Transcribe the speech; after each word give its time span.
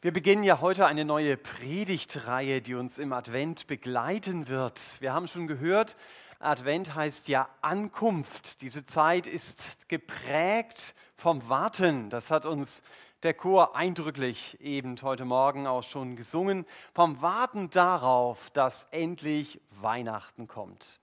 Wir 0.00 0.12
beginnen 0.12 0.44
ja 0.44 0.60
heute 0.60 0.86
eine 0.86 1.04
neue 1.04 1.36
Predigtreihe, 1.36 2.62
die 2.62 2.76
uns 2.76 3.00
im 3.00 3.12
Advent 3.12 3.66
begleiten 3.66 4.46
wird. 4.46 4.80
Wir 5.00 5.12
haben 5.12 5.26
schon 5.26 5.48
gehört, 5.48 5.96
Advent 6.38 6.94
heißt 6.94 7.26
ja 7.26 7.48
Ankunft. 7.62 8.60
Diese 8.60 8.84
Zeit 8.84 9.26
ist 9.26 9.88
geprägt 9.88 10.94
vom 11.16 11.48
Warten. 11.48 12.10
Das 12.10 12.30
hat 12.30 12.46
uns 12.46 12.84
der 13.24 13.34
Chor 13.34 13.74
eindrücklich 13.74 14.60
eben 14.60 14.94
heute 15.02 15.24
Morgen 15.24 15.66
auch 15.66 15.82
schon 15.82 16.14
gesungen. 16.14 16.64
Vom 16.94 17.20
Warten 17.20 17.68
darauf, 17.68 18.50
dass 18.50 18.86
endlich 18.92 19.60
Weihnachten 19.72 20.46
kommt. 20.46 21.00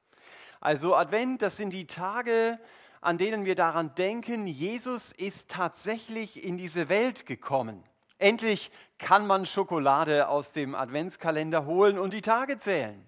Also 0.61 0.95
Advent, 0.95 1.41
das 1.41 1.57
sind 1.57 1.73
die 1.73 1.85
Tage, 1.85 2.61
an 3.01 3.17
denen 3.17 3.43
wir 3.43 3.55
daran 3.55 3.93
denken, 3.95 4.47
Jesus 4.47 5.11
ist 5.11 5.51
tatsächlich 5.51 6.45
in 6.45 6.57
diese 6.57 6.87
Welt 6.87 7.25
gekommen. 7.25 7.83
Endlich 8.17 8.71
kann 8.97 9.27
man 9.27 9.45
Schokolade 9.45 10.29
aus 10.29 10.53
dem 10.53 10.73
Adventskalender 10.73 11.65
holen 11.65 11.99
und 11.99 12.13
die 12.13 12.21
Tage 12.21 12.59
zählen. 12.59 13.05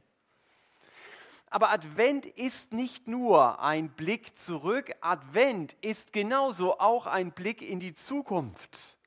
Aber 1.49 1.71
Advent 1.71 2.25
ist 2.25 2.73
nicht 2.73 3.07
nur 3.07 3.62
ein 3.62 3.89
Blick 3.89 4.38
zurück, 4.38 4.91
Advent 4.99 5.75
ist 5.81 6.12
genauso 6.12 6.79
auch 6.79 7.05
ein 7.05 7.31
Blick 7.31 7.62
in 7.62 7.79
die 7.79 7.93
Zukunft. 7.93 8.98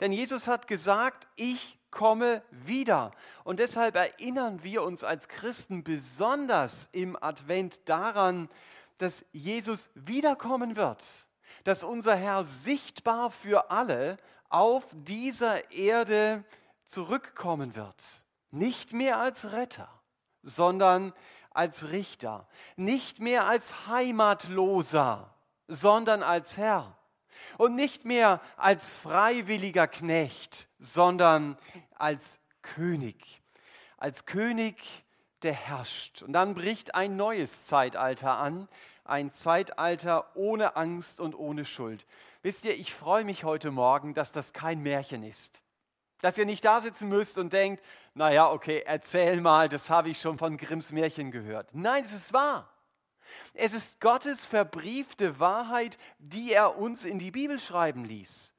Denn 0.00 0.10
Jesus 0.10 0.48
hat 0.48 0.66
gesagt, 0.66 1.28
ich 1.36 1.78
komme 1.90 2.42
wieder. 2.50 3.12
Und 3.44 3.60
deshalb 3.60 3.96
erinnern 3.96 4.62
wir 4.62 4.82
uns 4.82 5.04
als 5.04 5.28
Christen 5.28 5.84
besonders 5.84 6.88
im 6.92 7.22
Advent 7.22 7.88
daran, 7.88 8.48
dass 8.98 9.24
Jesus 9.32 9.90
wiederkommen 9.94 10.76
wird, 10.76 11.04
dass 11.64 11.84
unser 11.84 12.16
Herr 12.16 12.44
sichtbar 12.44 13.30
für 13.30 13.70
alle 13.70 14.18
auf 14.54 14.84
dieser 14.92 15.72
Erde 15.72 16.44
zurückkommen 16.86 17.74
wird. 17.74 18.22
Nicht 18.52 18.92
mehr 18.92 19.18
als 19.18 19.50
Retter, 19.50 19.88
sondern 20.44 21.12
als 21.50 21.90
Richter. 21.90 22.46
Nicht 22.76 23.18
mehr 23.18 23.48
als 23.48 23.88
Heimatloser, 23.88 25.34
sondern 25.66 26.22
als 26.22 26.56
Herr. 26.56 26.96
Und 27.58 27.74
nicht 27.74 28.04
mehr 28.04 28.40
als 28.56 28.92
freiwilliger 28.92 29.88
Knecht, 29.88 30.68
sondern 30.78 31.58
als 31.96 32.38
König. 32.62 33.42
Als 33.96 34.24
König, 34.24 34.76
der 35.42 35.52
herrscht. 35.52 36.22
Und 36.22 36.32
dann 36.32 36.54
bricht 36.54 36.94
ein 36.94 37.16
neues 37.16 37.66
Zeitalter 37.66 38.38
an, 38.38 38.68
ein 39.04 39.30
Zeitalter 39.30 40.34
ohne 40.34 40.76
Angst 40.76 41.20
und 41.20 41.34
ohne 41.34 41.64
Schuld. 41.64 42.06
Wisst 42.42 42.64
ihr, 42.64 42.74
ich 42.74 42.92
freue 42.92 43.24
mich 43.24 43.44
heute 43.44 43.70
Morgen, 43.70 44.14
dass 44.14 44.32
das 44.32 44.52
kein 44.52 44.80
Märchen 44.82 45.22
ist. 45.22 45.62
Dass 46.20 46.38
ihr 46.38 46.46
nicht 46.46 46.64
da 46.64 46.80
sitzen 46.80 47.08
müsst 47.08 47.36
und 47.36 47.52
denkt, 47.52 47.84
naja, 48.14 48.50
okay, 48.50 48.82
erzähl 48.86 49.40
mal, 49.40 49.68
das 49.68 49.90
habe 49.90 50.08
ich 50.08 50.18
schon 50.18 50.38
von 50.38 50.56
Grimms 50.56 50.90
Märchen 50.90 51.30
gehört. 51.30 51.68
Nein, 51.72 52.02
es 52.04 52.12
ist 52.12 52.32
wahr. 52.32 52.70
Es 53.52 53.74
ist 53.74 54.00
Gottes 54.00 54.46
verbriefte 54.46 55.38
Wahrheit, 55.38 55.98
die 56.18 56.52
er 56.52 56.78
uns 56.78 57.04
in 57.04 57.18
die 57.18 57.30
Bibel 57.30 57.58
schreiben 57.58 58.04
ließ. 58.04 58.54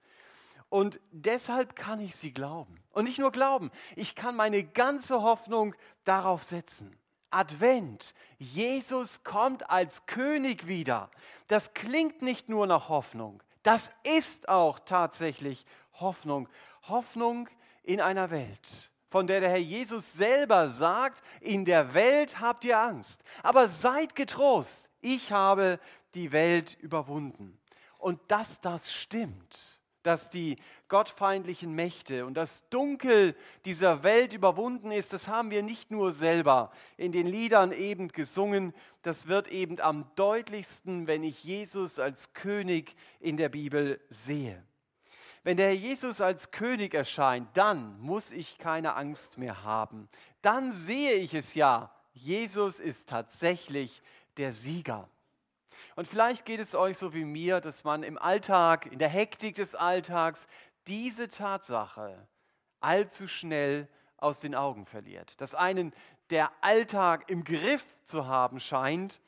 Und 0.69 0.99
deshalb 1.11 1.75
kann 1.75 1.99
ich 1.99 2.15
sie 2.15 2.33
glauben. 2.33 2.83
Und 2.91 3.05
nicht 3.05 3.19
nur 3.19 3.31
glauben, 3.31 3.71
ich 3.95 4.15
kann 4.15 4.35
meine 4.35 4.63
ganze 4.63 5.21
Hoffnung 5.21 5.75
darauf 6.03 6.43
setzen. 6.43 6.97
Advent, 7.35 8.13
Jesus 8.37 9.23
kommt 9.23 9.69
als 9.69 10.05
König 10.05 10.67
wieder. 10.67 11.11
Das 11.47 11.73
klingt 11.73 12.21
nicht 12.21 12.47
nur 12.49 12.65
nach 12.65 12.89
Hoffnung, 12.89 13.43
das 13.61 13.91
ist 14.03 14.47
auch 14.47 14.79
tatsächlich 14.79 15.65
Hoffnung. 15.93 16.47
Hoffnung 16.83 17.49
in 17.83 17.99
einer 17.99 18.29
Welt, 18.29 18.91
von 19.09 19.27
der 19.27 19.39
der 19.39 19.49
Herr 19.49 19.57
Jesus 19.57 20.13
selber 20.13 20.69
sagt, 20.69 21.23
in 21.41 21.65
der 21.65 21.93
Welt 21.93 22.39
habt 22.39 22.63
ihr 22.63 22.79
Angst, 22.79 23.23
aber 23.43 23.67
seid 23.69 24.15
getrost, 24.15 24.89
ich 25.01 25.31
habe 25.31 25.79
die 26.13 26.31
Welt 26.31 26.77
überwunden. 26.79 27.59
Und 27.97 28.19
dass 28.27 28.61
das 28.61 28.93
stimmt, 28.93 29.79
dass 30.05 30.29
die 30.29 30.57
gottfeindlichen 30.87 31.73
Mächte 31.73 32.25
und 32.25 32.35
das 32.35 32.67
Dunkel 32.69 33.35
dieser 33.65 34.03
Welt 34.03 34.33
überwunden 34.33 34.91
ist, 34.91 35.13
das 35.13 35.27
haben 35.27 35.51
wir 35.51 35.63
nicht 35.63 35.89
nur 35.89 36.13
selber 36.13 36.71
in 36.97 37.11
den 37.11 37.27
Liedern 37.27 37.71
eben 37.71 38.09
gesungen, 38.09 38.73
das 39.01 39.27
wird 39.27 39.47
eben 39.47 39.79
am 39.79 40.05
deutlichsten, 40.15 41.07
wenn 41.07 41.23
ich 41.23 41.43
Jesus 41.43 41.99
als 41.99 42.33
König 42.33 42.95
in 43.19 43.37
der 43.37 43.49
Bibel 43.49 43.99
sehe. 44.09 44.63
Wenn 45.43 45.57
der 45.57 45.75
Jesus 45.75 46.21
als 46.21 46.51
König 46.51 46.93
erscheint, 46.93 47.47
dann 47.55 47.99
muss 47.99 48.31
ich 48.31 48.57
keine 48.57 48.95
Angst 48.95 49.37
mehr 49.37 49.63
haben. 49.63 50.09
Dann 50.41 50.71
sehe 50.71 51.13
ich 51.13 51.33
es 51.33 51.53
ja, 51.53 51.91
Jesus 52.13 52.79
ist 52.79 53.09
tatsächlich 53.09 54.01
der 54.37 54.53
Sieger. 54.53 55.07
Und 55.95 56.07
vielleicht 56.07 56.45
geht 56.45 56.59
es 56.59 56.75
euch 56.75 56.97
so 56.97 57.13
wie 57.13 57.23
mir, 57.23 57.61
dass 57.61 57.85
man 57.85 58.03
im 58.03 58.17
Alltag, 58.17 58.85
in 58.91 58.99
der 58.99 59.09
Hektik 59.09 59.55
des 59.55 59.75
Alltags, 59.75 60.47
diese 60.87 61.29
Tatsache 61.29 62.27
allzu 62.81 63.27
schnell 63.27 63.87
aus 64.17 64.39
den 64.39 64.55
Augen 64.55 64.85
verliert. 64.85 65.39
Dass 65.39 65.55
einen 65.55 65.93
der 66.29 66.51
Alltag 66.61 67.29
im 67.29 67.43
Griff 67.43 67.85
zu 68.03 68.27
haben 68.27 68.59
scheint 68.59 69.21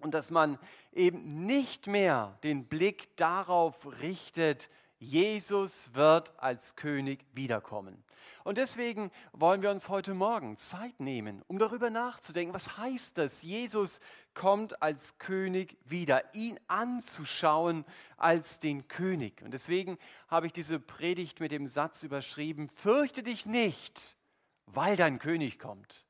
und 0.00 0.14
dass 0.14 0.30
man 0.30 0.58
eben 0.92 1.44
nicht 1.44 1.86
mehr 1.86 2.38
den 2.42 2.66
Blick 2.68 3.14
darauf 3.16 3.86
richtet, 4.00 4.70
Jesus 4.98 5.94
wird 5.94 6.32
als 6.38 6.74
König 6.76 7.24
wiederkommen. 7.34 8.02
Und 8.44 8.58
deswegen 8.58 9.10
wollen 9.32 9.62
wir 9.62 9.70
uns 9.70 9.88
heute 9.88 10.14
Morgen 10.14 10.56
Zeit 10.56 11.00
nehmen, 11.00 11.42
um 11.48 11.58
darüber 11.58 11.90
nachzudenken, 11.90 12.54
was 12.54 12.76
heißt 12.78 13.18
das? 13.18 13.42
Jesus 13.42 14.00
kommt 14.34 14.82
als 14.82 15.18
König 15.18 15.76
wieder, 15.84 16.22
ihn 16.34 16.60
anzuschauen 16.68 17.84
als 18.16 18.58
den 18.58 18.86
König. 18.88 19.42
Und 19.42 19.52
deswegen 19.52 19.98
habe 20.28 20.46
ich 20.46 20.52
diese 20.52 20.78
Predigt 20.78 21.40
mit 21.40 21.52
dem 21.52 21.66
Satz 21.66 22.02
überschrieben, 22.02 22.68
fürchte 22.68 23.22
dich 23.22 23.46
nicht, 23.46 24.16
weil 24.66 24.96
dein 24.96 25.18
König 25.18 25.58
kommt. 25.58 26.04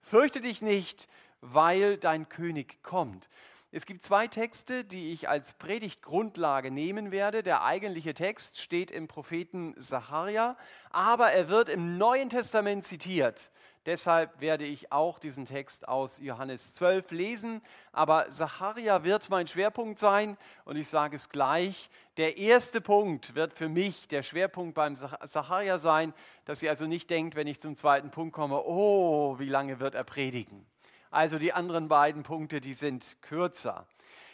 Fürchte 0.00 0.40
dich 0.40 0.62
nicht, 0.62 1.08
weil 1.40 1.98
dein 1.98 2.28
König 2.28 2.82
kommt. 2.82 3.28
Es 3.76 3.86
gibt 3.86 4.04
zwei 4.04 4.28
Texte, 4.28 4.84
die 4.84 5.10
ich 5.10 5.28
als 5.28 5.54
Predigtgrundlage 5.54 6.70
nehmen 6.70 7.10
werde. 7.10 7.42
Der 7.42 7.64
eigentliche 7.64 8.14
Text 8.14 8.60
steht 8.60 8.92
im 8.92 9.08
Propheten 9.08 9.74
Sacharja, 9.76 10.56
aber 10.90 11.32
er 11.32 11.48
wird 11.48 11.68
im 11.68 11.98
Neuen 11.98 12.28
Testament 12.28 12.84
zitiert. 12.84 13.50
Deshalb 13.84 14.40
werde 14.40 14.64
ich 14.64 14.92
auch 14.92 15.18
diesen 15.18 15.44
Text 15.44 15.88
aus 15.88 16.20
Johannes 16.20 16.74
12 16.74 17.10
lesen. 17.10 17.62
Aber 17.90 18.30
Sacharja 18.30 19.02
wird 19.02 19.28
mein 19.28 19.48
Schwerpunkt 19.48 19.98
sein 19.98 20.36
und 20.64 20.76
ich 20.76 20.86
sage 20.86 21.16
es 21.16 21.28
gleich. 21.28 21.90
Der 22.16 22.38
erste 22.38 22.80
Punkt 22.80 23.34
wird 23.34 23.54
für 23.54 23.68
mich 23.68 24.06
der 24.06 24.22
Schwerpunkt 24.22 24.76
beim 24.76 24.94
Sacharja 24.94 25.80
sein, 25.80 26.14
dass 26.44 26.62
ihr 26.62 26.70
also 26.70 26.86
nicht 26.86 27.10
denkt, 27.10 27.34
wenn 27.34 27.48
ich 27.48 27.60
zum 27.60 27.74
zweiten 27.74 28.12
Punkt 28.12 28.34
komme, 28.34 28.62
oh, 28.64 29.36
wie 29.40 29.48
lange 29.48 29.80
wird 29.80 29.96
er 29.96 30.04
predigen? 30.04 30.64
Also 31.14 31.38
die 31.38 31.52
anderen 31.52 31.86
beiden 31.86 32.24
Punkte, 32.24 32.60
die 32.60 32.74
sind 32.74 33.18
kürzer. 33.22 33.86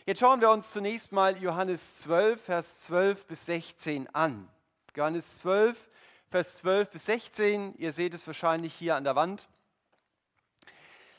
Jetzt 0.06 0.20
schauen 0.20 0.41
wir 0.41 0.48
uns 0.48 0.72
zunächst 0.72 1.12
mal 1.12 1.36
Johannes 1.36 1.98
12, 1.98 2.42
Vers 2.42 2.80
12 2.84 3.26
bis 3.26 3.44
16 3.44 4.14
an. 4.14 4.48
Johannes 4.96 5.41
12, 5.41 5.91
Vers 6.30 6.56
12 6.56 6.91
bis 6.91 7.04
16, 7.04 7.74
ihr 7.76 7.92
seht 7.92 8.14
es 8.14 8.26
wahrscheinlich 8.26 8.72
hier 8.72 8.96
an 8.96 9.04
der 9.04 9.14
Wand. 9.14 9.46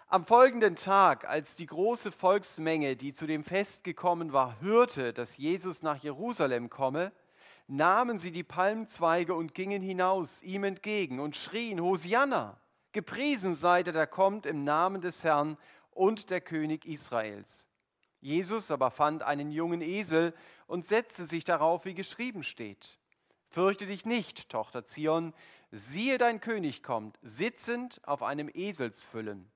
Am 0.08 0.26
folgenden 0.26 0.76
Tag, 0.76 1.30
als 1.30 1.54
die 1.54 1.68
große 1.68 2.12
Volksmenge, 2.12 2.96
die 2.96 3.14
zu 3.14 3.28
dem 3.28 3.44
Fest 3.44 3.84
gekommen 3.84 4.34
war, 4.34 4.60
hörte, 4.62 5.14
dass 5.14 5.38
Jesus 5.38 5.84
nach 5.84 5.98
Jerusalem 5.98 6.72
komme, 6.72 7.12
nahmen 7.68 8.18
sie 8.18 8.32
die 8.32 8.44
Palmzweige 8.44 9.36
und 9.36 9.54
gingen 9.54 9.84
hinaus 9.84 10.42
ihm 10.42 10.64
entgegen 10.64 11.20
und 11.20 11.36
schrien, 11.36 11.80
Hosianna, 11.80 12.58
Gepriesen 12.92 13.56
sei 13.56 13.84
der, 13.84 13.94
der 13.94 14.08
kommt 14.08 14.46
im 14.46 14.64
Namen 14.64 15.02
des 15.02 15.24
Herrn 15.24 15.58
und 15.92 16.30
der 16.30 16.42
König 16.42 16.86
Israels. 16.86 17.68
Jesus 18.20 18.70
aber 18.70 18.92
fand 18.92 19.24
einen 19.24 19.52
jungen 19.52 19.82
Esel 19.82 20.34
und 20.68 20.86
setzte 20.86 21.26
sich 21.26 21.44
darauf, 21.44 21.86
wie 21.86 21.96
geschrieben 21.96 22.44
steht. 22.44 23.00
Fürchte 23.50 23.86
dich 23.86 24.06
nicht, 24.06 24.50
Tochter 24.50 24.86
Zion, 24.86 25.34
siehe 25.72 26.18
dein 26.18 26.40
König 26.40 26.84
kommt, 26.84 27.18
sitzend 27.22 28.02
auf 28.06 28.24
einem 28.24 28.50
Eselsfüllen. 28.54 29.50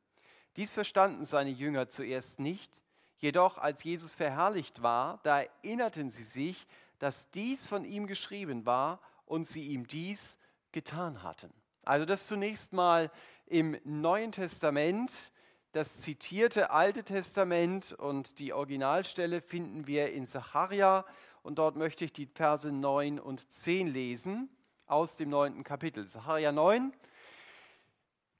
Dies 0.55 0.73
verstanden 0.73 1.25
seine 1.25 1.49
Jünger 1.49 1.89
zuerst 1.89 2.39
nicht, 2.39 2.81
jedoch 3.17 3.57
als 3.57 3.83
Jesus 3.83 4.15
verherrlicht 4.15 4.81
war, 4.81 5.19
da 5.23 5.41
erinnerten 5.41 6.09
sie 6.09 6.23
sich, 6.23 6.67
dass 6.99 7.29
dies 7.31 7.67
von 7.67 7.85
ihm 7.85 8.07
geschrieben 8.07 8.65
war 8.65 8.99
und 9.25 9.45
sie 9.45 9.67
ihm 9.67 9.87
dies 9.87 10.39
getan 10.71 11.23
hatten. 11.23 11.53
Also 11.85 12.05
das 12.05 12.27
zunächst 12.27 12.73
mal 12.73 13.11
im 13.45 13.77
Neuen 13.83 14.31
Testament, 14.31 15.31
das 15.71 16.01
zitierte 16.01 16.71
Alte 16.71 17.03
Testament 17.03 17.93
und 17.93 18.39
die 18.39 18.53
Originalstelle 18.53 19.39
finden 19.39 19.87
wir 19.87 20.11
in 20.11 20.25
Sacharja 20.25 21.05
und 21.43 21.59
dort 21.59 21.75
möchte 21.75 22.03
ich 22.05 22.11
die 22.11 22.25
Verse 22.25 22.71
9 22.71 23.19
und 23.19 23.51
10 23.51 23.87
lesen. 23.87 24.49
aus 24.87 25.15
dem 25.15 25.29
neunten 25.29 25.63
Kapitel. 25.63 26.05
Sacharja 26.05 26.51
9. 26.51 26.93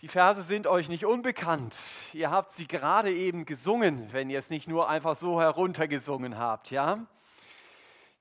Die 0.02 0.08
Verse 0.08 0.44
sind 0.44 0.68
euch 0.68 0.90
nicht 0.90 1.06
unbekannt. 1.06 1.76
Ihr 2.14 2.30
habt 2.30 2.52
sie 2.52 2.68
gerade 2.68 3.12
eben 3.12 3.46
gesungen, 3.46 4.12
wenn 4.12 4.30
ihr 4.30 4.40
es 4.40 4.50
nicht 4.50 4.68
nur 4.68 4.90
einfach 4.90 5.16
so 5.16 5.42
heruntergesungen 5.42 6.38
habt, 6.38 6.70
ja? 6.70 7.06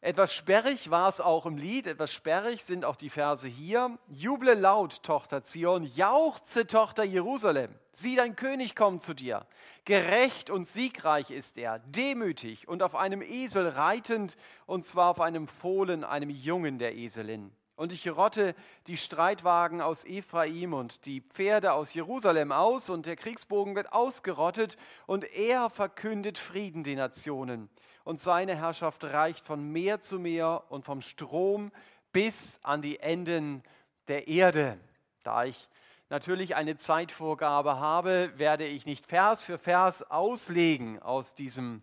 Etwas 0.04 0.34
sperrig 0.34 0.90
war 0.90 1.08
es 1.08 1.22
auch 1.22 1.46
im 1.46 1.56
Lied, 1.56 1.86
etwas 1.86 2.12
sperrig 2.12 2.62
sind 2.62 2.84
auch 2.84 2.96
die 2.96 3.08
Verse 3.08 3.48
hier. 3.48 3.98
Juble 4.10 4.52
laut, 4.52 5.02
Tochter 5.02 5.44
Zion, 5.44 5.84
jauchze, 5.96 6.66
Tochter 6.66 7.04
Jerusalem. 7.04 7.74
Sieh, 7.92 8.14
dein 8.14 8.36
König 8.36 8.76
kommt 8.76 9.00
zu 9.00 9.14
dir. 9.14 9.46
Gerecht 9.86 10.50
und 10.50 10.68
siegreich 10.68 11.30
ist 11.30 11.56
er, 11.56 11.78
demütig 11.78 12.68
und 12.68 12.82
auf 12.82 12.94
einem 12.94 13.22
Esel 13.22 13.66
reitend, 13.66 14.36
und 14.66 14.84
zwar 14.84 15.08
auf 15.08 15.22
einem 15.22 15.48
Fohlen, 15.48 16.04
einem 16.04 16.28
Jungen 16.28 16.76
der 16.76 16.94
Eselin. 16.94 17.50
Und 17.76 17.92
ich 17.92 18.08
rotte 18.08 18.54
die 18.86 18.96
Streitwagen 18.96 19.80
aus 19.80 20.04
Ephraim 20.04 20.74
und 20.74 21.06
die 21.06 21.20
Pferde 21.20 21.72
aus 21.72 21.92
Jerusalem 21.94 22.52
aus, 22.52 22.88
und 22.88 23.06
der 23.06 23.16
Kriegsbogen 23.16 23.74
wird 23.74 23.92
ausgerottet, 23.92 24.76
und 25.06 25.24
er 25.34 25.70
verkündet 25.70 26.38
Frieden 26.38 26.84
den 26.84 26.98
Nationen 26.98 27.68
und 28.04 28.20
seine 28.20 28.54
Herrschaft 28.54 29.02
reicht 29.02 29.44
von 29.44 29.72
Meer 29.72 30.00
zu 30.00 30.18
Meer 30.18 30.64
und 30.68 30.84
vom 30.84 31.00
Strom 31.00 31.72
bis 32.12 32.60
an 32.62 32.82
die 32.82 33.00
Enden 33.00 33.62
der 34.08 34.28
Erde. 34.28 34.78
Da 35.22 35.44
ich 35.44 35.68
natürlich 36.10 36.54
eine 36.54 36.76
Zeitvorgabe 36.76 37.80
habe, 37.80 38.32
werde 38.36 38.66
ich 38.66 38.84
nicht 38.84 39.06
Vers 39.06 39.42
für 39.42 39.58
Vers 39.58 40.08
auslegen 40.10 41.00
aus 41.00 41.34
diesem, 41.34 41.82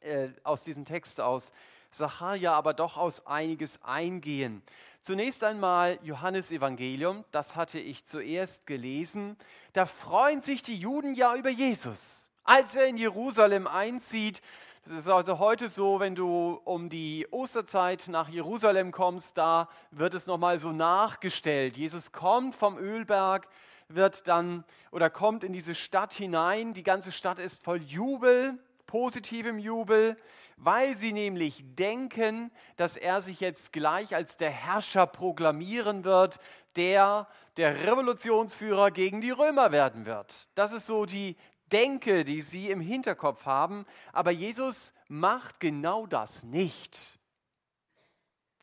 äh, 0.00 0.28
aus 0.44 0.62
diesem 0.62 0.84
Text 0.84 1.20
aus 1.20 1.52
Sacharja, 1.90 2.52
aber 2.52 2.74
doch 2.74 2.96
aus 2.96 3.26
einiges 3.26 3.82
eingehen. 3.82 4.62
Zunächst 5.02 5.42
einmal 5.44 5.98
Johannes 6.02 6.50
Evangelium, 6.50 7.24
das 7.30 7.56
hatte 7.56 7.78
ich 7.78 8.04
zuerst 8.04 8.66
gelesen. 8.66 9.36
Da 9.72 9.86
freuen 9.86 10.42
sich 10.42 10.62
die 10.62 10.76
Juden 10.76 11.14
ja 11.14 11.34
über 11.34 11.50
Jesus. 11.50 12.28
Als 12.44 12.74
er 12.74 12.86
in 12.86 12.96
Jerusalem 12.96 13.66
einzieht, 13.66 14.42
es 14.84 14.92
ist 14.92 15.08
also 15.08 15.38
heute 15.38 15.68
so, 15.68 16.00
wenn 16.00 16.14
du 16.14 16.60
um 16.64 16.88
die 16.88 17.26
Osterzeit 17.30 18.06
nach 18.08 18.28
Jerusalem 18.30 18.90
kommst, 18.90 19.36
da 19.36 19.68
wird 19.90 20.14
es 20.14 20.26
nochmal 20.26 20.58
so 20.58 20.72
nachgestellt. 20.72 21.76
Jesus 21.76 22.10
kommt 22.10 22.54
vom 22.54 22.78
Ölberg, 22.78 23.48
wird 23.88 24.26
dann 24.28 24.64
oder 24.90 25.10
kommt 25.10 25.44
in 25.44 25.52
diese 25.52 25.74
Stadt 25.74 26.14
hinein. 26.14 26.72
Die 26.72 26.82
ganze 26.82 27.12
Stadt 27.12 27.38
ist 27.38 27.62
voll 27.62 27.82
Jubel, 27.82 28.58
positivem 28.86 29.58
Jubel, 29.58 30.16
weil 30.58 30.96
sie 30.96 31.12
nämlich 31.12 31.64
denken, 31.76 32.50
dass 32.76 32.96
er 32.96 33.22
sich 33.22 33.40
jetzt 33.40 33.72
gleich 33.72 34.14
als 34.14 34.36
der 34.36 34.50
Herrscher 34.50 35.06
proklamieren 35.06 36.04
wird, 36.04 36.38
der 36.76 37.28
der 37.56 37.86
Revolutionsführer 37.86 38.92
gegen 38.92 39.20
die 39.20 39.32
Römer 39.32 39.72
werden 39.72 40.06
wird. 40.06 40.48
Das 40.54 40.72
ist 40.72 40.86
so 40.86 41.06
die 41.06 41.36
Denke, 41.72 42.24
die 42.24 42.40
sie 42.40 42.70
im 42.70 42.80
Hinterkopf 42.80 43.44
haben. 43.44 43.84
Aber 44.12 44.30
Jesus 44.30 44.92
macht 45.08 45.60
genau 45.60 46.06
das 46.06 46.44
nicht. 46.44 47.18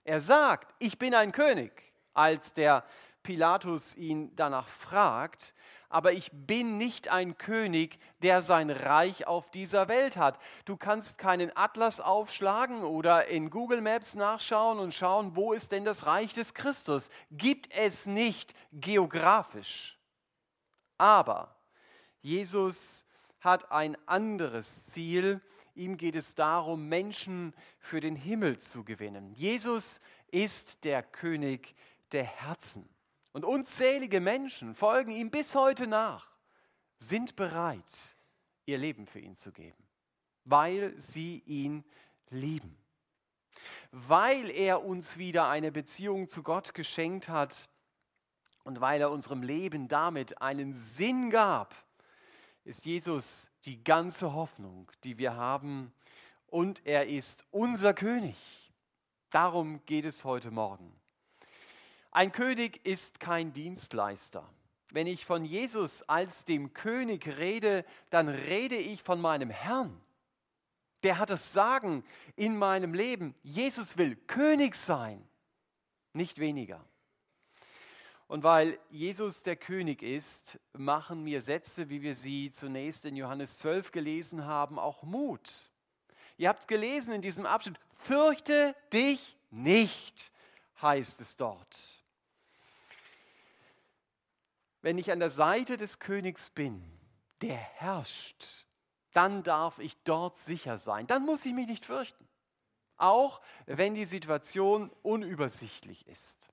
Er 0.03 0.21
sagt, 0.21 0.74
ich 0.80 0.97
bin 0.97 1.13
ein 1.13 1.31
König, 1.31 1.94
als 2.13 2.53
der 2.53 2.86
Pilatus 3.21 3.95
ihn 3.95 4.36
danach 4.36 4.68
fragt, 4.68 5.53
aber 5.89 6.13
ich 6.13 6.31
bin 6.33 6.77
nicht 6.77 7.07
ein 7.09 7.37
König, 7.37 7.99
der 8.21 8.41
sein 8.41 8.69
Reich 8.69 9.27
auf 9.27 9.51
dieser 9.51 9.87
Welt 9.87 10.17
hat. 10.17 10.39
Du 10.65 10.77
kannst 10.77 11.17
keinen 11.17 11.55
Atlas 11.55 11.99
aufschlagen 11.99 12.83
oder 12.83 13.27
in 13.27 13.49
Google 13.49 13.81
Maps 13.81 14.15
nachschauen 14.15 14.79
und 14.79 14.93
schauen, 14.93 15.35
wo 15.35 15.53
ist 15.53 15.71
denn 15.71 15.85
das 15.85 16.05
Reich 16.05 16.33
des 16.33 16.53
Christus. 16.53 17.09
Gibt 17.31 17.73
es 17.75 18.05
nicht 18.05 18.53
geografisch. 18.71 19.97
Aber 20.97 21.55
Jesus 22.21 23.05
hat 23.39 23.71
ein 23.71 23.97
anderes 24.07 24.87
Ziel. 24.87 25.41
Ihm 25.75 25.97
geht 25.97 26.15
es 26.15 26.35
darum, 26.35 26.87
Menschen 26.87 27.53
für 27.79 27.99
den 27.99 28.15
Himmel 28.15 28.57
zu 28.57 28.83
gewinnen. 28.83 29.31
Jesus 29.33 29.99
ist 30.31 30.83
der 30.83 31.03
König 31.03 31.75
der 32.11 32.23
Herzen. 32.23 32.89
Und 33.35 33.43
unzählige 33.43 34.21
Menschen 34.21 34.75
folgen 34.75 35.11
ihm 35.11 35.29
bis 35.29 35.55
heute 35.55 35.87
nach, 35.87 36.31
sind 36.99 37.35
bereit, 37.35 38.15
ihr 38.65 38.77
Leben 38.77 39.07
für 39.07 39.19
ihn 39.19 39.35
zu 39.35 39.51
geben, 39.51 39.83
weil 40.45 40.97
sie 40.97 41.43
ihn 41.45 41.83
lieben. 42.29 42.77
Weil 43.91 44.49
er 44.49 44.85
uns 44.85 45.17
wieder 45.17 45.49
eine 45.49 45.73
Beziehung 45.73 46.29
zu 46.29 46.43
Gott 46.43 46.73
geschenkt 46.73 47.27
hat 47.27 47.67
und 48.63 48.79
weil 48.79 49.01
er 49.01 49.11
unserem 49.11 49.43
Leben 49.43 49.89
damit 49.89 50.41
einen 50.41 50.73
Sinn 50.73 51.29
gab, 51.29 51.75
ist 52.63 52.85
Jesus 52.85 53.49
die 53.65 53.83
ganze 53.83 54.33
Hoffnung, 54.33 54.89
die 55.03 55.17
wir 55.17 55.35
haben 55.35 55.91
und 56.47 56.85
er 56.85 57.07
ist 57.07 57.43
unser 57.51 57.93
König. 57.93 58.37
Darum 59.29 59.85
geht 59.85 60.05
es 60.05 60.23
heute 60.23 60.51
Morgen. 60.51 60.97
Ein 62.15 62.31
König 62.31 62.79
ist 62.85 63.19
kein 63.19 63.51
Dienstleister. 63.51 64.50
Wenn 64.89 65.06
ich 65.06 65.25
von 65.25 65.44
Jesus 65.44 66.01
als 66.03 66.45
dem 66.45 66.73
König 66.73 67.27
rede, 67.27 67.83
dann 68.09 68.29
rede 68.29 68.77
ich 68.77 69.03
von 69.03 69.19
meinem 69.19 69.50
Herrn. 69.50 70.00
Der 71.03 71.19
hat 71.19 71.29
das 71.29 71.51
Sagen 71.51 72.06
in 72.38 72.57
meinem 72.57 72.94
Leben. 72.94 73.35
Jesus 73.44 73.97
will 73.97 74.15
König 74.27 74.75
sein, 74.75 75.27
nicht 76.13 76.39
weniger. 76.39 76.85
Und 78.27 78.44
weil 78.44 78.79
Jesus 78.91 79.44
der 79.44 79.57
König 79.57 80.01
ist, 80.01 80.57
machen 80.71 81.21
mir 81.21 81.41
Sätze, 81.41 81.89
wie 81.89 82.01
wir 82.01 82.15
sie 82.15 82.50
zunächst 82.50 83.03
in 83.03 83.18
Johannes 83.18 83.57
12 83.57 83.91
gelesen 83.91 84.45
haben, 84.45 84.79
auch 84.79 85.03
Mut. 85.03 85.69
Ihr 86.38 86.47
habt 86.47 86.69
gelesen 86.69 87.13
in 87.13 87.21
diesem 87.21 87.45
Abschnitt, 87.45 87.77
fürchte 87.91 88.73
dich 88.94 89.35
nicht, 89.51 90.31
heißt 90.81 91.19
es 91.19 91.35
dort. 91.35 92.05
Wenn 94.85 94.99
ich 94.99 95.11
an 95.11 95.19
der 95.19 95.31
Seite 95.31 95.77
des 95.77 95.97
Königs 95.97 96.51
bin, 96.51 96.79
der 97.41 97.55
herrscht, 97.55 98.67
dann 99.13 99.41
darf 99.41 99.79
ich 99.79 99.97
dort 100.03 100.37
sicher 100.37 100.77
sein. 100.77 101.07
Dann 101.07 101.25
muss 101.25 101.43
ich 101.43 101.53
mich 101.53 101.65
nicht 101.65 101.85
fürchten. 101.85 102.27
Auch 102.95 103.41
wenn 103.65 103.95
die 103.95 104.05
Situation 104.05 104.91
unübersichtlich 105.01 106.07
ist. 106.07 106.51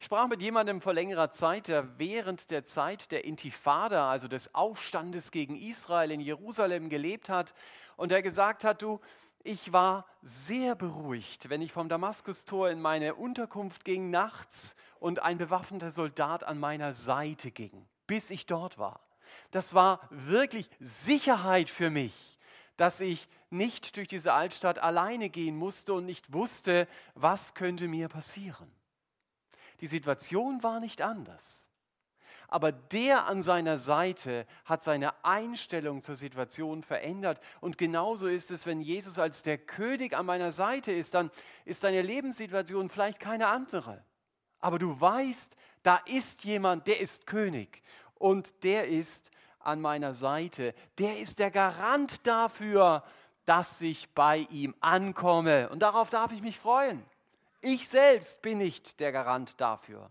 Ich 0.00 0.06
sprach 0.06 0.26
mit 0.26 0.40
jemandem 0.40 0.80
vor 0.80 0.94
längerer 0.94 1.30
Zeit, 1.30 1.68
der 1.68 1.98
während 1.98 2.50
der 2.50 2.64
Zeit 2.64 3.12
der 3.12 3.26
Intifada, 3.26 4.10
also 4.10 4.26
des 4.26 4.54
Aufstandes 4.54 5.30
gegen 5.30 5.54
Israel 5.54 6.10
in 6.10 6.20
Jerusalem 6.20 6.88
gelebt 6.88 7.28
hat 7.28 7.52
und 7.96 8.10
der 8.10 8.22
gesagt 8.22 8.64
hat, 8.64 8.80
du, 8.80 9.00
ich 9.46 9.72
war 9.72 10.06
sehr 10.22 10.74
beruhigt, 10.74 11.48
wenn 11.48 11.62
ich 11.62 11.72
vom 11.72 11.88
Damaskustor 11.88 12.70
in 12.70 12.80
meine 12.80 13.14
Unterkunft 13.14 13.84
ging 13.84 14.10
nachts 14.10 14.74
und 14.98 15.22
ein 15.22 15.38
bewaffneter 15.38 15.90
Soldat 15.90 16.44
an 16.44 16.58
meiner 16.58 16.92
Seite 16.92 17.50
ging, 17.50 17.86
bis 18.06 18.30
ich 18.30 18.46
dort 18.46 18.78
war. 18.78 19.00
Das 19.50 19.74
war 19.74 20.00
wirklich 20.10 20.68
Sicherheit 20.80 21.70
für 21.70 21.90
mich, 21.90 22.38
dass 22.76 23.00
ich 23.00 23.28
nicht 23.50 23.96
durch 23.96 24.08
diese 24.08 24.32
Altstadt 24.32 24.78
alleine 24.78 25.30
gehen 25.30 25.56
musste 25.56 25.94
und 25.94 26.06
nicht 26.06 26.32
wusste, 26.32 26.88
was 27.14 27.54
könnte 27.54 27.88
mir 27.88 28.08
passieren. 28.08 28.70
Die 29.80 29.86
Situation 29.86 30.62
war 30.62 30.80
nicht 30.80 31.02
anders. 31.02 31.65
Aber 32.48 32.72
der 32.72 33.26
an 33.26 33.42
seiner 33.42 33.78
Seite 33.78 34.46
hat 34.64 34.84
seine 34.84 35.24
Einstellung 35.24 36.02
zur 36.02 36.16
Situation 36.16 36.82
verändert. 36.82 37.40
Und 37.60 37.78
genauso 37.78 38.26
ist 38.26 38.50
es, 38.50 38.66
wenn 38.66 38.80
Jesus 38.80 39.18
als 39.18 39.42
der 39.42 39.58
König 39.58 40.16
an 40.16 40.26
meiner 40.26 40.52
Seite 40.52 40.92
ist, 40.92 41.14
dann 41.14 41.30
ist 41.64 41.84
deine 41.84 42.02
Lebenssituation 42.02 42.88
vielleicht 42.88 43.20
keine 43.20 43.48
andere. 43.48 44.02
Aber 44.60 44.78
du 44.78 45.00
weißt, 45.00 45.56
da 45.82 46.00
ist 46.06 46.44
jemand, 46.44 46.86
der 46.86 47.00
ist 47.00 47.26
König 47.26 47.82
und 48.14 48.64
der 48.64 48.88
ist 48.88 49.30
an 49.60 49.80
meiner 49.80 50.14
Seite. 50.14 50.74
Der 50.98 51.18
ist 51.18 51.38
der 51.38 51.50
Garant 51.50 52.26
dafür, 52.26 53.02
dass 53.44 53.80
ich 53.80 54.12
bei 54.14 54.46
ihm 54.50 54.74
ankomme. 54.80 55.68
Und 55.68 55.80
darauf 55.80 56.10
darf 56.10 56.32
ich 56.32 56.42
mich 56.42 56.58
freuen. 56.58 57.04
Ich 57.60 57.88
selbst 57.88 58.42
bin 58.42 58.58
nicht 58.58 59.00
der 59.00 59.12
Garant 59.12 59.60
dafür. 59.60 60.10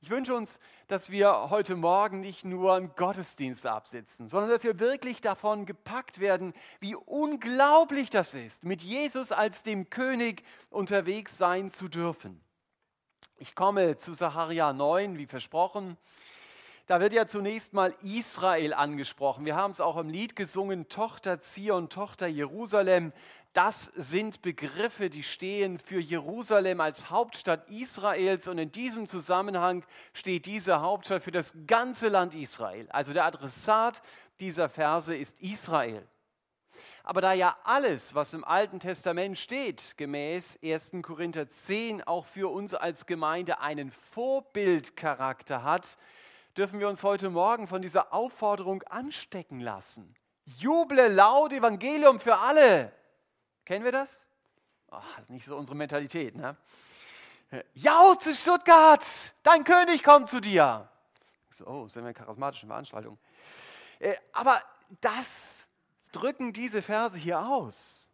Ich 0.00 0.10
wünsche 0.10 0.34
uns, 0.34 0.60
dass 0.86 1.10
wir 1.10 1.50
heute 1.50 1.74
Morgen 1.74 2.20
nicht 2.20 2.44
nur 2.44 2.74
einen 2.74 2.94
Gottesdienst 2.94 3.66
absitzen, 3.66 4.28
sondern 4.28 4.50
dass 4.50 4.62
wir 4.62 4.78
wirklich 4.78 5.20
davon 5.20 5.66
gepackt 5.66 6.20
werden, 6.20 6.54
wie 6.78 6.94
unglaublich 6.94 8.10
das 8.10 8.34
ist, 8.34 8.64
mit 8.64 8.82
Jesus 8.82 9.32
als 9.32 9.62
dem 9.62 9.90
König 9.90 10.44
unterwegs 10.70 11.36
sein 11.36 11.70
zu 11.70 11.88
dürfen. 11.88 12.40
Ich 13.38 13.54
komme 13.54 13.98
zu 13.98 14.14
Saharia 14.14 14.72
9, 14.72 15.18
wie 15.18 15.26
versprochen. 15.26 15.98
Da 16.86 17.00
wird 17.00 17.12
ja 17.12 17.26
zunächst 17.26 17.72
mal 17.72 17.92
Israel 18.00 18.72
angesprochen. 18.72 19.44
Wir 19.44 19.56
haben 19.56 19.72
es 19.72 19.80
auch 19.80 19.96
im 19.96 20.08
Lied 20.08 20.36
gesungen, 20.36 20.88
Tochter 20.88 21.40
Zion, 21.40 21.88
Tochter 21.88 22.28
Jerusalem. 22.28 23.12
Das 23.54 23.86
sind 23.96 24.40
Begriffe, 24.40 25.10
die 25.10 25.24
stehen 25.24 25.80
für 25.80 25.98
Jerusalem 25.98 26.80
als 26.80 27.10
Hauptstadt 27.10 27.68
Israels 27.70 28.46
und 28.46 28.58
in 28.58 28.70
diesem 28.70 29.08
Zusammenhang 29.08 29.84
steht 30.12 30.46
diese 30.46 30.80
Hauptstadt 30.80 31.24
für 31.24 31.32
das 31.32 31.56
ganze 31.66 32.06
Land 32.06 32.34
Israel. 32.34 32.86
Also 32.90 33.12
der 33.12 33.24
Adressat 33.24 34.00
dieser 34.38 34.68
Verse 34.68 35.12
ist 35.12 35.42
Israel. 35.42 36.06
Aber 37.02 37.20
da 37.20 37.32
ja 37.32 37.56
alles, 37.64 38.14
was 38.14 38.32
im 38.32 38.44
Alten 38.44 38.78
Testament 38.78 39.38
steht, 39.38 39.96
gemäß 39.96 40.56
1. 40.62 40.92
Korinther 41.02 41.48
10 41.48 42.04
auch 42.04 42.26
für 42.26 42.52
uns 42.52 42.74
als 42.74 43.06
Gemeinde 43.06 43.58
einen 43.58 43.90
Vorbildcharakter 43.90 45.64
hat, 45.64 45.98
dürfen 46.56 46.80
wir 46.80 46.88
uns 46.88 47.02
heute 47.02 47.28
Morgen 47.28 47.68
von 47.68 47.82
dieser 47.82 48.12
Aufforderung 48.12 48.82
anstecken 48.84 49.60
lassen. 49.60 50.14
Juble 50.58 51.08
laut 51.08 51.52
Evangelium 51.52 52.18
für 52.18 52.38
alle. 52.38 52.92
Kennen 53.64 53.84
wir 53.84 53.92
das? 53.92 54.24
Oh, 54.90 54.96
das 55.16 55.24
ist 55.24 55.30
nicht 55.30 55.44
so 55.44 55.56
unsere 55.56 55.76
Mentalität. 55.76 56.36
Ne? 56.36 56.56
Jauze 57.74 58.32
Stuttgart, 58.32 59.34
dein 59.42 59.64
König 59.64 60.02
kommt 60.02 60.28
zu 60.28 60.40
dir. 60.40 60.88
So, 61.50 61.66
oh, 61.66 61.88
sind 61.88 62.02
wir 62.02 62.08
eine 62.08 62.14
charismatische 62.14 62.66
Veranstaltung. 62.66 63.18
Äh, 63.98 64.14
aber 64.32 64.60
das 65.00 65.66
drücken 66.12 66.52
diese 66.52 66.80
Verse 66.80 67.18
hier 67.18 67.40
aus. 67.40 68.08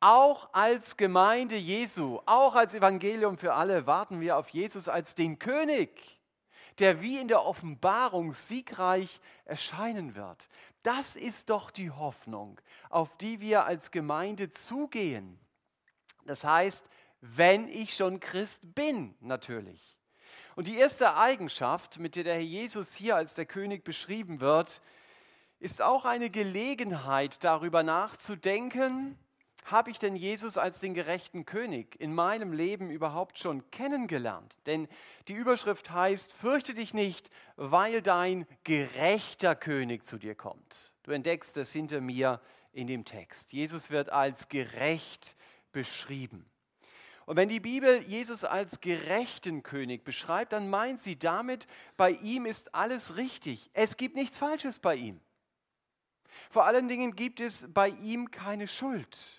Auch 0.00 0.52
als 0.52 0.96
Gemeinde 0.96 1.56
Jesu, 1.56 2.20
auch 2.24 2.54
als 2.54 2.74
Evangelium 2.74 3.36
für 3.36 3.54
alle 3.54 3.86
warten 3.86 4.20
wir 4.20 4.36
auf 4.36 4.48
Jesus 4.50 4.88
als 4.88 5.16
den 5.16 5.38
König 5.38 6.17
der 6.78 7.02
wie 7.02 7.18
in 7.18 7.28
der 7.28 7.44
Offenbarung 7.44 8.32
siegreich 8.32 9.20
erscheinen 9.44 10.14
wird. 10.14 10.48
Das 10.82 11.16
ist 11.16 11.50
doch 11.50 11.70
die 11.70 11.90
Hoffnung, 11.90 12.60
auf 12.88 13.16
die 13.16 13.40
wir 13.40 13.64
als 13.64 13.90
Gemeinde 13.90 14.50
zugehen. 14.50 15.38
Das 16.24 16.44
heißt, 16.44 16.84
wenn 17.20 17.68
ich 17.68 17.94
schon 17.94 18.20
Christ 18.20 18.74
bin, 18.74 19.14
natürlich. 19.20 19.96
Und 20.54 20.66
die 20.66 20.76
erste 20.76 21.16
Eigenschaft, 21.16 21.98
mit 21.98 22.16
der 22.16 22.24
der 22.24 22.34
Herr 22.34 22.40
Jesus 22.40 22.94
hier 22.94 23.16
als 23.16 23.34
der 23.34 23.46
König 23.46 23.84
beschrieben 23.84 24.40
wird, 24.40 24.82
ist 25.60 25.82
auch 25.82 26.04
eine 26.04 26.30
Gelegenheit, 26.30 27.42
darüber 27.42 27.82
nachzudenken, 27.82 29.18
habe 29.70 29.90
ich 29.90 29.98
denn 29.98 30.16
Jesus 30.16 30.56
als 30.56 30.80
den 30.80 30.94
gerechten 30.94 31.44
König 31.44 32.00
in 32.00 32.14
meinem 32.14 32.52
Leben 32.52 32.90
überhaupt 32.90 33.38
schon 33.38 33.70
kennengelernt? 33.70 34.58
Denn 34.66 34.88
die 35.28 35.34
Überschrift 35.34 35.90
heißt, 35.90 36.32
fürchte 36.32 36.74
dich 36.74 36.94
nicht, 36.94 37.30
weil 37.56 38.02
dein 38.02 38.46
gerechter 38.64 39.54
König 39.54 40.04
zu 40.04 40.18
dir 40.18 40.34
kommt. 40.34 40.92
Du 41.02 41.10
entdeckst 41.10 41.56
es 41.56 41.72
hinter 41.72 42.00
mir 42.00 42.40
in 42.72 42.86
dem 42.86 43.04
Text. 43.04 43.52
Jesus 43.52 43.90
wird 43.90 44.10
als 44.10 44.48
gerecht 44.48 45.36
beschrieben. 45.72 46.44
Und 47.26 47.36
wenn 47.36 47.50
die 47.50 47.60
Bibel 47.60 48.00
Jesus 48.04 48.44
als 48.44 48.80
gerechten 48.80 49.62
König 49.62 50.02
beschreibt, 50.02 50.52
dann 50.54 50.70
meint 50.70 51.00
sie 51.00 51.18
damit, 51.18 51.66
bei 51.98 52.12
ihm 52.12 52.46
ist 52.46 52.74
alles 52.74 53.16
richtig. 53.16 53.70
Es 53.74 53.98
gibt 53.98 54.16
nichts 54.16 54.38
Falsches 54.38 54.78
bei 54.78 54.94
ihm. 54.96 55.20
Vor 56.48 56.64
allen 56.64 56.88
Dingen 56.88 57.14
gibt 57.14 57.40
es 57.40 57.66
bei 57.68 57.88
ihm 57.88 58.30
keine 58.30 58.66
Schuld. 58.66 59.37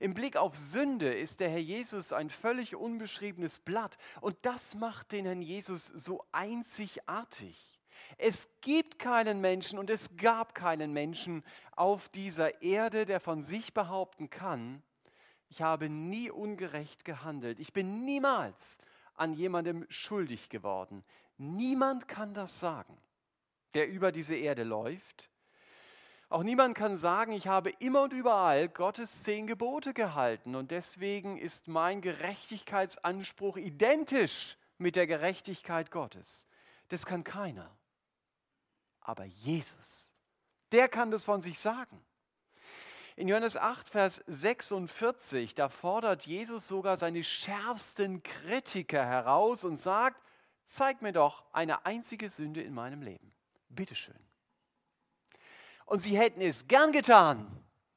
Im 0.00 0.14
Blick 0.14 0.36
auf 0.36 0.56
Sünde 0.56 1.14
ist 1.14 1.38
der 1.38 1.50
Herr 1.50 1.60
Jesus 1.60 2.12
ein 2.12 2.30
völlig 2.30 2.74
unbeschriebenes 2.74 3.60
Blatt 3.60 3.98
und 4.20 4.36
das 4.42 4.74
macht 4.74 5.12
den 5.12 5.26
Herrn 5.26 5.42
Jesus 5.42 5.86
so 5.86 6.24
einzigartig. 6.32 7.78
Es 8.18 8.48
gibt 8.62 8.98
keinen 8.98 9.40
Menschen 9.40 9.78
und 9.78 9.90
es 9.90 10.16
gab 10.16 10.54
keinen 10.54 10.92
Menschen 10.92 11.44
auf 11.76 12.08
dieser 12.08 12.62
Erde, 12.62 13.06
der 13.06 13.20
von 13.20 13.42
sich 13.42 13.72
behaupten 13.72 14.30
kann, 14.30 14.82
ich 15.50 15.62
habe 15.62 15.88
nie 15.88 16.30
ungerecht 16.30 17.04
gehandelt. 17.04 17.58
Ich 17.58 17.72
bin 17.72 18.04
niemals 18.04 18.78
an 19.14 19.34
jemandem 19.34 19.84
schuldig 19.88 20.48
geworden. 20.48 21.04
Niemand 21.38 22.06
kann 22.06 22.34
das 22.34 22.60
sagen, 22.60 22.96
der 23.74 23.88
über 23.88 24.12
diese 24.12 24.36
Erde 24.36 24.62
läuft 24.62 25.28
auch 26.30 26.44
niemand 26.44 26.76
kann 26.76 26.96
sagen, 26.96 27.32
ich 27.32 27.48
habe 27.48 27.70
immer 27.80 28.02
und 28.02 28.12
überall 28.12 28.68
Gottes 28.68 29.24
zehn 29.24 29.48
Gebote 29.48 29.92
gehalten 29.92 30.54
und 30.54 30.70
deswegen 30.70 31.36
ist 31.36 31.66
mein 31.66 32.00
Gerechtigkeitsanspruch 32.00 33.56
identisch 33.56 34.56
mit 34.78 34.94
der 34.94 35.08
Gerechtigkeit 35.08 35.90
Gottes. 35.90 36.46
Das 36.88 37.04
kann 37.04 37.24
keiner. 37.24 37.76
Aber 39.00 39.24
Jesus, 39.24 40.12
der 40.70 40.88
kann 40.88 41.10
das 41.10 41.24
von 41.24 41.42
sich 41.42 41.58
sagen. 41.58 42.00
In 43.16 43.26
Johannes 43.26 43.56
8, 43.56 43.88
Vers 43.88 44.22
46, 44.28 45.56
da 45.56 45.68
fordert 45.68 46.26
Jesus 46.26 46.68
sogar 46.68 46.96
seine 46.96 47.24
schärfsten 47.24 48.22
Kritiker 48.22 49.04
heraus 49.04 49.64
und 49.64 49.78
sagt, 49.78 50.22
zeig 50.64 51.02
mir 51.02 51.12
doch 51.12 51.44
eine 51.52 51.84
einzige 51.86 52.30
Sünde 52.30 52.62
in 52.62 52.72
meinem 52.72 53.02
Leben. 53.02 53.32
Bitteschön 53.68 54.29
und 55.90 55.98
sie 56.00 56.16
hätten 56.16 56.40
es 56.40 56.68
gern 56.68 56.92
getan. 56.92 57.44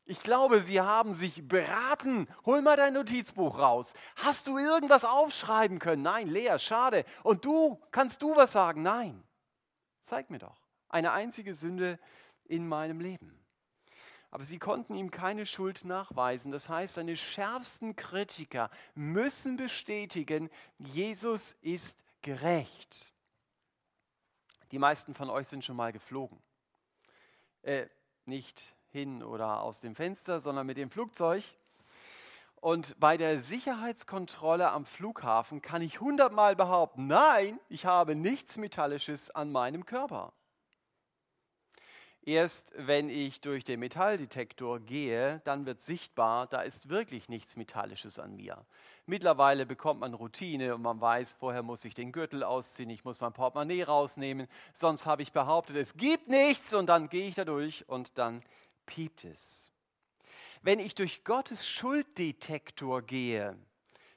Ich 0.06 0.24
glaube, 0.24 0.60
sie 0.60 0.82
haben 0.82 1.14
sich 1.14 1.48
beraten. 1.48 2.28
Hol 2.44 2.64
mal 2.64 2.76
dein 2.76 2.96
Notizbuch 2.96 3.60
raus. 3.60 3.94
Hast 4.16 4.48
du 4.48 4.58
irgendwas 4.58 5.06
aufschreiben 5.06 5.78
können? 5.78 6.02
Nein, 6.02 6.28
Lea, 6.28 6.58
schade. 6.58 7.06
Und 7.22 7.46
du, 7.46 7.80
kannst 7.92 8.24
du 8.24 8.36
was 8.36 8.52
sagen? 8.52 8.82
Nein. 8.82 9.24
Zeig 10.02 10.32
mir 10.32 10.40
doch 10.40 10.60
eine 10.90 11.12
einzige 11.12 11.54
Sünde 11.54 12.00
in 12.46 12.68
meinem 12.68 13.00
Leben. 13.00 13.40
Aber 14.32 14.44
sie 14.44 14.58
konnten 14.58 14.96
ihm 14.96 15.12
keine 15.12 15.46
Schuld 15.46 15.86
nachweisen. 15.86 16.52
Das 16.52 16.70
heißt, 16.70 16.96
seine 16.96 17.16
schärfsten 17.16 17.96
Kritiker 17.96 18.72
müssen 18.96 19.56
bestätigen, 19.56 20.50
Jesus 20.80 21.56
ist 21.62 22.04
gerecht. 22.24 23.14
Die 24.72 24.80
meisten 24.80 25.14
von 25.14 25.30
euch 25.30 25.48
sind 25.48 25.64
schon 25.64 25.76
mal 25.76 25.94
geflogen 25.94 26.42
äh, 27.64 27.88
nicht 28.26 28.74
hin 28.92 29.24
oder 29.24 29.62
aus 29.62 29.80
dem 29.80 29.96
Fenster, 29.96 30.40
sondern 30.40 30.68
mit 30.68 30.78
dem 30.78 30.90
Flugzeug. 30.90 31.44
Und 32.62 32.98
bei 33.00 33.18
der 33.18 33.40
Sicherheitskontrolle 33.42 34.72
am 34.72 34.86
Flughafen 34.86 35.62
kann 35.62 35.82
ich 35.82 36.00
hundertmal 36.00 36.56
behaupten, 36.56 37.08
nein, 37.08 37.60
ich 37.68 37.86
habe 37.86 38.16
nichts 38.16 38.56
Metallisches 38.56 39.32
an 39.32 39.52
meinem 39.52 39.86
Körper. 39.86 40.32
Erst 42.26 42.72
wenn 42.78 43.10
ich 43.10 43.42
durch 43.42 43.66
den 43.66 43.82
Metalldetektor 43.82 44.80
gehe, 44.80 45.42
dann 45.44 45.66
wird 45.66 45.82
sichtbar, 45.82 46.48
da 46.48 46.62
ist 46.62 46.88
wirklich 46.88 47.28
nichts 47.28 47.58
Metallisches 47.58 48.18
an 48.18 48.38
mir. 48.38 48.66
Mittlerweile 49.06 49.66
bekommt 49.66 50.00
man 50.00 50.14
Routine 50.14 50.74
und 50.76 50.82
man 50.82 51.02
weiß, 51.02 51.34
vorher 51.34 51.64
muss 51.64 51.84
ich 51.84 51.96
den 51.96 52.14
Gürtel 52.14 52.46
ausziehen, 52.46 52.90
ich 52.90 53.04
muss 53.04 53.20
mein 53.20 53.34
Portemonnaie 53.34 53.84
rausnehmen, 53.84 54.48
sonst 54.74 55.06
habe 55.06 55.22
ich 55.22 55.34
behauptet, 55.34 55.76
es 55.76 55.98
gibt 55.98 56.30
nichts 56.30 56.74
und 56.74 56.86
dann 56.86 57.10
gehe 57.10 57.28
ich 57.28 57.36
da 57.36 57.44
durch 57.44 57.90
und 57.90 58.18
dann 58.18 58.42
piept 58.86 59.26
es. 59.26 59.70
Wenn 60.62 60.80
ich 60.80 60.96
durch 60.96 61.26
Gottes 61.26 61.68
Schulddetektor 61.68 63.02
gehe, 63.02 63.58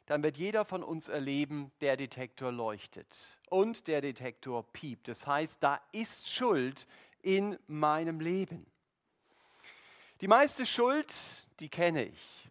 dann 0.07 0.23
wird 0.23 0.37
jeder 0.37 0.65
von 0.65 0.85
uns 0.85 1.09
erleben, 1.09 1.73
der 1.81 1.97
Detektor 1.97 2.53
leuchtet 2.53 3.37
und 3.51 3.89
der 3.89 4.01
Detektor 4.01 4.63
piept. 4.73 5.09
Das 5.09 5.27
heißt, 5.27 5.61
da 5.61 5.81
ist 5.91 6.33
Schuld 6.33 6.87
in 7.26 7.59
meinem 7.66 8.21
Leben. 8.21 8.64
Die 10.21 10.28
meiste 10.28 10.64
Schuld, 10.64 11.12
die 11.59 11.68
kenne 11.68 12.04
ich. 12.04 12.49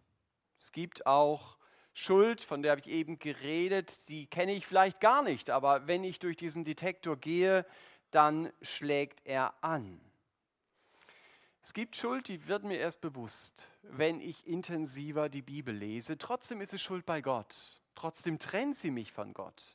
Es 0.58 0.70
gibt 0.70 1.06
auch 1.06 1.56
Schuld, 1.94 2.42
von 2.42 2.60
der 2.60 2.72
habe 2.72 2.82
ich 2.82 2.88
eben 2.88 3.18
geredet, 3.18 4.06
die 4.10 4.26
kenne 4.26 4.54
ich 4.54 4.66
vielleicht 4.66 5.00
gar 5.00 5.22
nicht, 5.22 5.48
aber 5.48 5.86
wenn 5.86 6.04
ich 6.04 6.18
durch 6.18 6.36
diesen 6.36 6.62
Detektor 6.62 7.16
gehe, 7.16 7.64
dann 8.10 8.52
schlägt 8.60 9.24
er 9.24 9.54
an. 9.62 9.98
Es 11.62 11.72
gibt 11.72 11.96
Schuld, 11.96 12.28
die 12.28 12.46
wird 12.46 12.62
mir 12.62 12.76
erst 12.76 13.00
bewusst, 13.00 13.66
wenn 13.80 14.20
ich 14.20 14.46
intensiver 14.46 15.30
die 15.30 15.40
Bibel 15.40 15.74
lese. 15.74 16.18
Trotzdem 16.18 16.60
ist 16.60 16.74
es 16.74 16.82
Schuld 16.82 17.06
bei 17.06 17.22
Gott. 17.22 17.80
Trotzdem 17.94 18.38
trennt 18.38 18.76
sie 18.76 18.90
mich 18.90 19.10
von 19.10 19.32
Gott. 19.32 19.74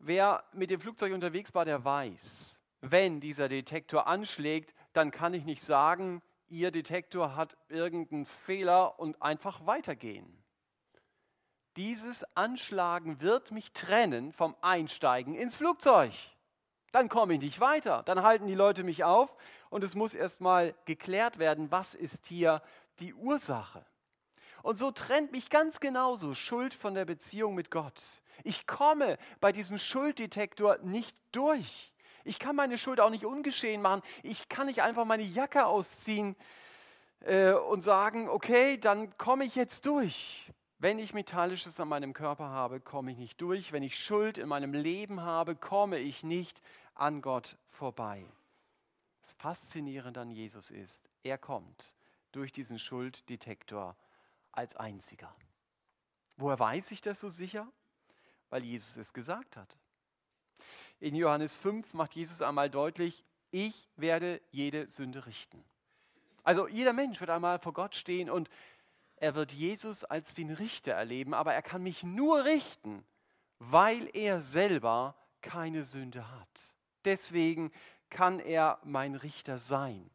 Wer 0.00 0.42
mit 0.52 0.72
dem 0.72 0.80
Flugzeug 0.80 1.12
unterwegs 1.14 1.54
war, 1.54 1.64
der 1.64 1.84
weiß, 1.84 2.60
wenn 2.80 3.20
dieser 3.20 3.48
Detektor 3.48 4.06
anschlägt, 4.06 4.74
dann 4.92 5.10
kann 5.10 5.34
ich 5.34 5.44
nicht 5.44 5.62
sagen, 5.62 6.22
Ihr 6.48 6.70
Detektor 6.70 7.34
hat 7.34 7.56
irgendeinen 7.68 8.24
Fehler 8.24 9.00
und 9.00 9.20
einfach 9.20 9.66
weitergehen. 9.66 10.44
Dieses 11.76 12.24
Anschlagen 12.36 13.20
wird 13.20 13.50
mich 13.50 13.72
trennen 13.72 14.32
vom 14.32 14.54
Einsteigen 14.62 15.34
ins 15.34 15.56
Flugzeug. 15.56 16.12
Dann 16.92 17.08
komme 17.08 17.34
ich 17.34 17.40
nicht 17.40 17.60
weiter. 17.60 18.02
Dann 18.04 18.22
halten 18.22 18.46
die 18.46 18.54
Leute 18.54 18.84
mich 18.84 19.04
auf 19.04 19.36
und 19.68 19.82
es 19.82 19.94
muss 19.94 20.14
erstmal 20.14 20.74
geklärt 20.84 21.38
werden, 21.38 21.70
was 21.70 21.94
ist 21.94 22.26
hier 22.26 22.62
die 23.00 23.12
Ursache. 23.12 23.84
Und 24.62 24.78
so 24.78 24.90
trennt 24.90 25.32
mich 25.32 25.50
ganz 25.50 25.80
genauso 25.80 26.32
Schuld 26.34 26.74
von 26.74 26.94
der 26.94 27.04
Beziehung 27.04 27.54
mit 27.54 27.70
Gott. 27.70 28.02
Ich 28.44 28.66
komme 28.66 29.18
bei 29.40 29.52
diesem 29.52 29.78
Schulddetektor 29.78 30.78
nicht 30.78 31.16
durch. 31.32 31.92
Ich 32.26 32.38
kann 32.38 32.56
meine 32.56 32.76
Schuld 32.76 33.00
auch 33.00 33.10
nicht 33.10 33.24
ungeschehen 33.24 33.80
machen. 33.80 34.02
Ich 34.22 34.48
kann 34.48 34.66
nicht 34.66 34.82
einfach 34.82 35.04
meine 35.04 35.22
Jacke 35.22 35.66
ausziehen 35.66 36.34
äh, 37.20 37.52
und 37.52 37.82
sagen, 37.82 38.28
okay, 38.28 38.78
dann 38.78 39.16
komme 39.16 39.44
ich 39.44 39.54
jetzt 39.54 39.86
durch. 39.86 40.52
Wenn 40.78 40.98
ich 40.98 41.14
Metallisches 41.14 41.78
an 41.80 41.88
meinem 41.88 42.12
Körper 42.12 42.48
habe, 42.48 42.80
komme 42.80 43.12
ich 43.12 43.16
nicht 43.16 43.40
durch. 43.40 43.72
Wenn 43.72 43.82
ich 43.82 43.96
Schuld 43.96 44.38
in 44.38 44.48
meinem 44.48 44.74
Leben 44.74 45.22
habe, 45.22 45.54
komme 45.54 45.98
ich 45.98 46.24
nicht 46.24 46.60
an 46.94 47.22
Gott 47.22 47.56
vorbei. 47.68 48.26
Das 49.22 49.34
Faszinierende 49.34 50.20
an 50.20 50.30
Jesus 50.30 50.70
ist, 50.70 51.08
er 51.22 51.38
kommt 51.38 51.94
durch 52.32 52.52
diesen 52.52 52.78
Schulddetektor 52.78 53.96
als 54.52 54.76
einziger. 54.76 55.34
Woher 56.36 56.58
weiß 56.58 56.90
ich 56.90 57.00
das 57.00 57.20
so 57.20 57.30
sicher? 57.30 57.66
Weil 58.50 58.64
Jesus 58.64 58.96
es 58.96 59.12
gesagt 59.12 59.56
hat. 59.56 59.76
In 60.98 61.14
Johannes 61.14 61.58
5 61.58 61.94
macht 61.94 62.14
Jesus 62.14 62.40
einmal 62.42 62.70
deutlich, 62.70 63.24
ich 63.50 63.88
werde 63.96 64.40
jede 64.50 64.88
Sünde 64.88 65.26
richten. 65.26 65.62
Also 66.42 66.68
jeder 66.68 66.92
Mensch 66.92 67.20
wird 67.20 67.30
einmal 67.30 67.58
vor 67.58 67.72
Gott 67.72 67.94
stehen 67.94 68.30
und 68.30 68.48
er 69.16 69.34
wird 69.34 69.52
Jesus 69.52 70.04
als 70.04 70.34
den 70.34 70.50
Richter 70.50 70.92
erleben, 70.92 71.34
aber 71.34 71.54
er 71.54 71.62
kann 71.62 71.82
mich 71.82 72.02
nur 72.02 72.44
richten, 72.44 73.04
weil 73.58 74.08
er 74.14 74.40
selber 74.40 75.16
keine 75.40 75.84
Sünde 75.84 76.30
hat. 76.30 76.76
Deswegen 77.04 77.72
kann 78.10 78.40
er 78.40 78.78
mein 78.84 79.14
Richter 79.14 79.58
sein. 79.58 80.10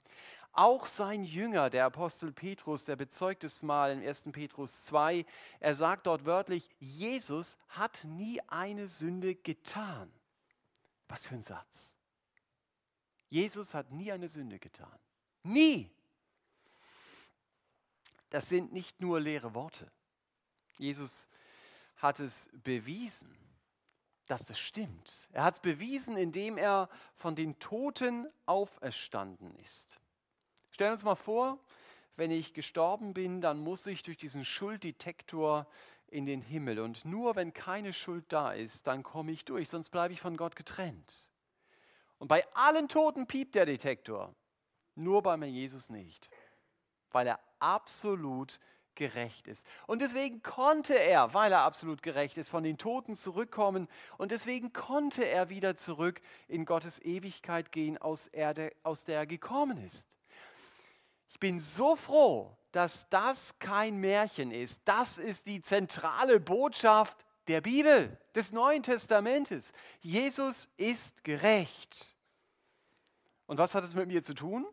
Auch 0.54 0.86
sein 0.86 1.24
Jünger, 1.24 1.70
der 1.70 1.86
Apostel 1.86 2.34
Petrus, 2.34 2.84
der 2.84 2.96
bezeugt 2.98 3.44
es 3.44 3.64
mal 3.64 3.92
in 3.92 4.06
1. 4.06 4.26
Petrus 4.32 4.84
2, 4.86 5.26
er 5.60 5.76
sagt 5.76 6.08
dort 6.08 6.26
wörtlich, 6.26 6.70
Jesus 6.80 7.58
hat 7.70 8.04
nie 8.04 8.42
eine 8.48 8.88
Sünde 8.88 9.36
getan. 9.36 10.12
Was 11.12 11.28
für 11.28 11.36
ein 11.36 11.42
Satz. 11.42 11.94
Jesus 13.30 13.74
hat 13.74 13.92
nie 13.92 14.12
eine 14.12 14.30
Sünde 14.30 14.60
getan. 14.60 14.98
Nie. 15.44 15.92
Das 18.30 18.48
sind 18.48 18.72
nicht 18.72 19.02
nur 19.02 19.20
leere 19.20 19.54
Worte. 19.54 19.92
Jesus 20.78 21.30
hat 21.98 22.20
es 22.22 22.50
bewiesen 22.54 23.38
dass 24.32 24.46
das 24.46 24.60
stimmt. 24.60 25.28
Er 25.34 25.44
hat 25.44 25.56
es 25.56 25.60
bewiesen, 25.60 26.16
indem 26.16 26.58
er 26.58 26.88
von 27.18 27.36
den 27.36 27.60
Toten 27.60 28.28
auferstanden 28.46 29.54
ist. 29.58 30.00
Stellen 30.70 30.92
wir 30.92 30.94
uns 30.94 31.04
mal 31.04 31.16
vor, 31.16 31.60
wenn 32.16 32.32
ich 32.32 32.54
gestorben 32.54 33.14
bin, 33.14 33.42
dann 33.42 33.60
muss 33.60 33.86
ich 33.88 34.04
durch 34.04 34.16
diesen 34.16 34.46
Schulddetektor 34.46 35.68
in 36.12 36.26
den 36.26 36.42
Himmel. 36.42 36.80
Und 36.80 37.06
nur 37.06 37.36
wenn 37.36 37.54
keine 37.54 37.94
Schuld 37.94 38.26
da 38.30 38.52
ist, 38.52 38.86
dann 38.86 39.02
komme 39.02 39.32
ich 39.32 39.46
durch, 39.46 39.70
sonst 39.70 39.90
bleibe 39.90 40.14
ich 40.14 40.22
von 40.22 40.38
Gott 40.38 40.56
getrennt. 40.56 41.30
Und 42.20 42.28
bei 42.28 42.46
allen 42.54 42.88
Toten 42.88 43.26
piept 43.26 43.56
der 43.56 43.66
Detektor, 43.66 44.36
nur 44.94 45.24
bei 45.24 45.38
mir 45.38 45.50
Jesus 45.50 45.90
nicht, 45.90 46.30
weil 47.10 47.26
er 47.26 47.40
absolut 47.60 48.60
gerecht 48.96 49.48
ist. 49.48 49.66
Und 49.88 50.02
deswegen 50.02 50.44
konnte 50.44 50.94
er, 50.94 51.34
weil 51.34 51.52
er 51.52 51.62
absolut 51.62 52.02
gerecht 52.04 52.38
ist, 52.38 52.50
von 52.50 52.64
den 52.64 52.78
Toten 52.78 53.16
zurückkommen 53.16 53.88
und 54.18 54.32
deswegen 54.32 54.74
konnte 54.74 55.26
er 55.26 55.50
wieder 55.50 55.76
zurück 55.76 56.22
in 56.48 56.66
Gottes 56.66 57.00
Ewigkeit 57.00 57.72
gehen, 57.72 57.98
aus, 57.98 58.28
Erde, 58.28 58.72
aus 58.84 59.06
der 59.06 59.20
er 59.20 59.26
gekommen 59.26 59.78
ist. 59.78 60.08
Ich 61.30 61.40
bin 61.40 61.60
so 61.60 61.96
froh, 61.96 62.56
dass 62.72 63.10
das 63.10 63.58
kein 63.60 63.98
Märchen 63.98 64.52
ist. 64.52 64.82
Das 64.86 65.18
ist 65.18 65.48
die 65.48 65.62
zentrale 65.62 66.40
Botschaft 66.40 67.26
der 67.48 67.62
Bibel, 67.62 68.18
des 68.36 68.52
Neuen 68.52 68.84
Testamentes. 68.84 69.74
Jesus 70.00 70.70
ist 70.78 71.24
gerecht. 71.24 72.16
Und 73.46 73.58
was 73.58 73.76
hat 73.76 73.84
es 73.84 73.94
mit 73.94 74.08
mir 74.08 74.24
zu 74.24 74.34
tun? 74.34 74.66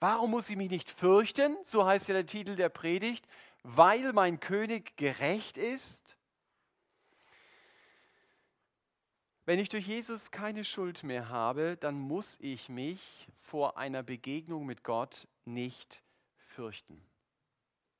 Warum 0.00 0.32
muss 0.32 0.50
ich 0.50 0.56
mich 0.56 0.70
nicht 0.70 0.90
fürchten? 0.90 1.56
So 1.62 1.86
heißt 1.86 2.08
ja 2.08 2.14
der 2.14 2.26
Titel 2.26 2.56
der 2.56 2.68
Predigt, 2.68 3.26
weil 3.62 4.12
mein 4.12 4.40
König 4.40 4.96
gerecht 4.96 5.56
ist. 5.56 6.16
Wenn 9.46 9.58
ich 9.58 9.68
durch 9.68 9.86
Jesus 9.86 10.30
keine 10.30 10.64
Schuld 10.64 11.04
mehr 11.04 11.28
habe, 11.28 11.76
dann 11.76 11.98
muss 11.98 12.38
ich 12.40 12.68
mich 12.68 13.28
vor 13.34 13.76
einer 13.76 14.02
Begegnung 14.02 14.66
mit 14.66 14.82
Gott 14.82 15.28
nicht 15.44 15.94
fürchten. 15.94 16.13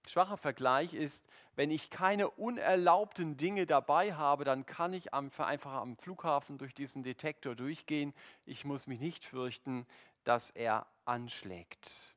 Schwacher 0.07 0.37
Vergleich 0.37 0.93
ist, 0.93 1.25
wenn 1.57 1.71
ich 1.71 1.91
keine 1.91 2.31
unerlaubten 2.31 3.37
Dinge 3.37 3.65
dabei 3.67 4.15
habe, 4.15 4.45
dann 4.45 4.67
kann 4.67 4.93
ich 4.93 5.15
einfach 5.15 5.73
am 5.75 5.97
Flughafen 5.97 6.59
durch 6.59 6.75
diesen 6.75 7.03
Detektor 7.03 7.55
durchgehen. 7.55 8.13
Ich 8.45 8.65
muss 8.65 8.87
mich 8.87 9.01
nicht 9.01 9.25
fürchten, 9.25 9.87
dass 10.25 10.51
er 10.51 10.87
anschlägt. 11.05 12.15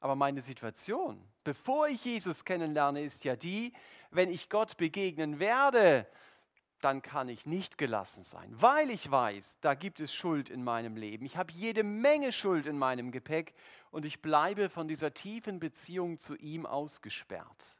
Aber 0.00 0.16
meine 0.16 0.42
Situation, 0.42 1.22
bevor 1.44 1.88
ich 1.88 2.04
Jesus 2.04 2.44
kennenlerne, 2.44 3.02
ist 3.02 3.24
ja 3.24 3.36
die, 3.36 3.72
wenn 4.10 4.30
ich 4.30 4.50
Gott 4.50 4.76
begegnen 4.76 5.38
werde, 5.38 6.06
dann 6.84 7.02
kann 7.02 7.28
ich 7.28 7.46
nicht 7.46 7.78
gelassen 7.78 8.22
sein, 8.22 8.50
weil 8.52 8.90
ich 8.90 9.10
weiß, 9.10 9.58
da 9.60 9.74
gibt 9.74 10.00
es 10.00 10.12
Schuld 10.12 10.50
in 10.50 10.62
meinem 10.62 10.96
Leben. 10.96 11.24
Ich 11.24 11.36
habe 11.36 11.52
jede 11.52 11.82
Menge 11.82 12.32
Schuld 12.32 12.66
in 12.66 12.78
meinem 12.78 13.10
Gepäck 13.10 13.54
und 13.90 14.04
ich 14.04 14.20
bleibe 14.20 14.68
von 14.68 14.86
dieser 14.86 15.14
tiefen 15.14 15.60
Beziehung 15.60 16.18
zu 16.18 16.36
ihm 16.36 16.66
ausgesperrt. 16.66 17.78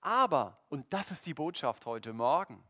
Aber, 0.00 0.58
und 0.68 0.86
das 0.90 1.10
ist 1.10 1.26
die 1.26 1.34
Botschaft 1.34 1.86
heute 1.86 2.12
Morgen, 2.12 2.62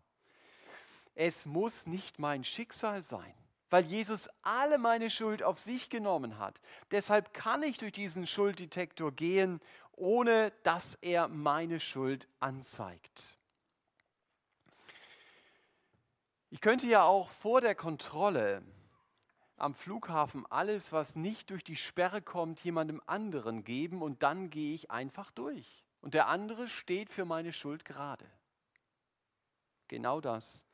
es 1.14 1.44
muss 1.44 1.86
nicht 1.86 2.18
mein 2.18 2.44
Schicksal 2.44 3.02
sein 3.02 3.34
weil 3.68 3.84
Jesus 3.84 4.30
alle 4.42 4.78
meine 4.78 5.10
Schuld 5.10 5.42
auf 5.42 5.58
sich 5.58 5.90
genommen 5.90 6.38
hat. 6.38 6.60
Deshalb 6.92 7.34
kann 7.34 7.64
ich 7.64 7.78
durch 7.78 7.92
diesen 7.92 8.26
Schulddetektor 8.26 9.10
gehen, 9.12 9.60
ohne 9.92 10.52
dass 10.62 10.94
er 10.94 11.26
meine 11.26 11.80
Schuld 11.80 12.28
anzeigt. 12.38 13.36
Ich 16.56 16.62
könnte 16.62 16.86
ja 16.86 17.02
auch 17.02 17.28
vor 17.28 17.60
der 17.60 17.74
Kontrolle 17.74 18.62
am 19.58 19.74
Flughafen 19.74 20.46
alles, 20.46 20.90
was 20.90 21.14
nicht 21.14 21.50
durch 21.50 21.62
die 21.62 21.76
Sperre 21.76 22.22
kommt, 22.22 22.64
jemandem 22.64 23.02
anderen 23.04 23.62
geben 23.62 24.00
und 24.00 24.22
dann 24.22 24.48
gehe 24.48 24.72
ich 24.72 24.90
einfach 24.90 25.30
durch. 25.32 25.84
Und 26.00 26.14
der 26.14 26.28
andere 26.28 26.70
steht 26.70 27.10
für 27.10 27.26
meine 27.26 27.52
Schuld 27.52 27.84
gerade. 27.84 28.24
Genau 29.88 30.22
das 30.22 30.64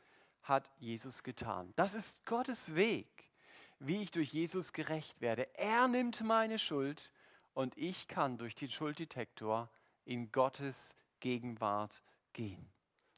hat 0.45 0.71
Jesus 0.79 1.25
getan. 1.25 1.73
Das 1.75 1.95
ist 1.95 2.25
Gottes 2.27 2.77
Weg, 2.77 3.33
wie 3.81 4.03
ich 4.03 4.13
durch 4.13 4.33
Jesus 4.33 4.73
gerecht 4.73 5.21
werde. 5.21 5.53
Er 5.59 5.89
nimmt 5.89 6.21
meine 6.21 6.61
Schuld 6.61 7.11
und 7.55 7.77
ich 7.77 8.07
kann 8.07 8.39
durch 8.39 8.55
den 8.55 8.71
Schulddetektor 8.71 9.69
in 10.05 10.31
Gottes 10.31 10.95
Gegenwart 11.19 12.05
gehen. 12.35 12.71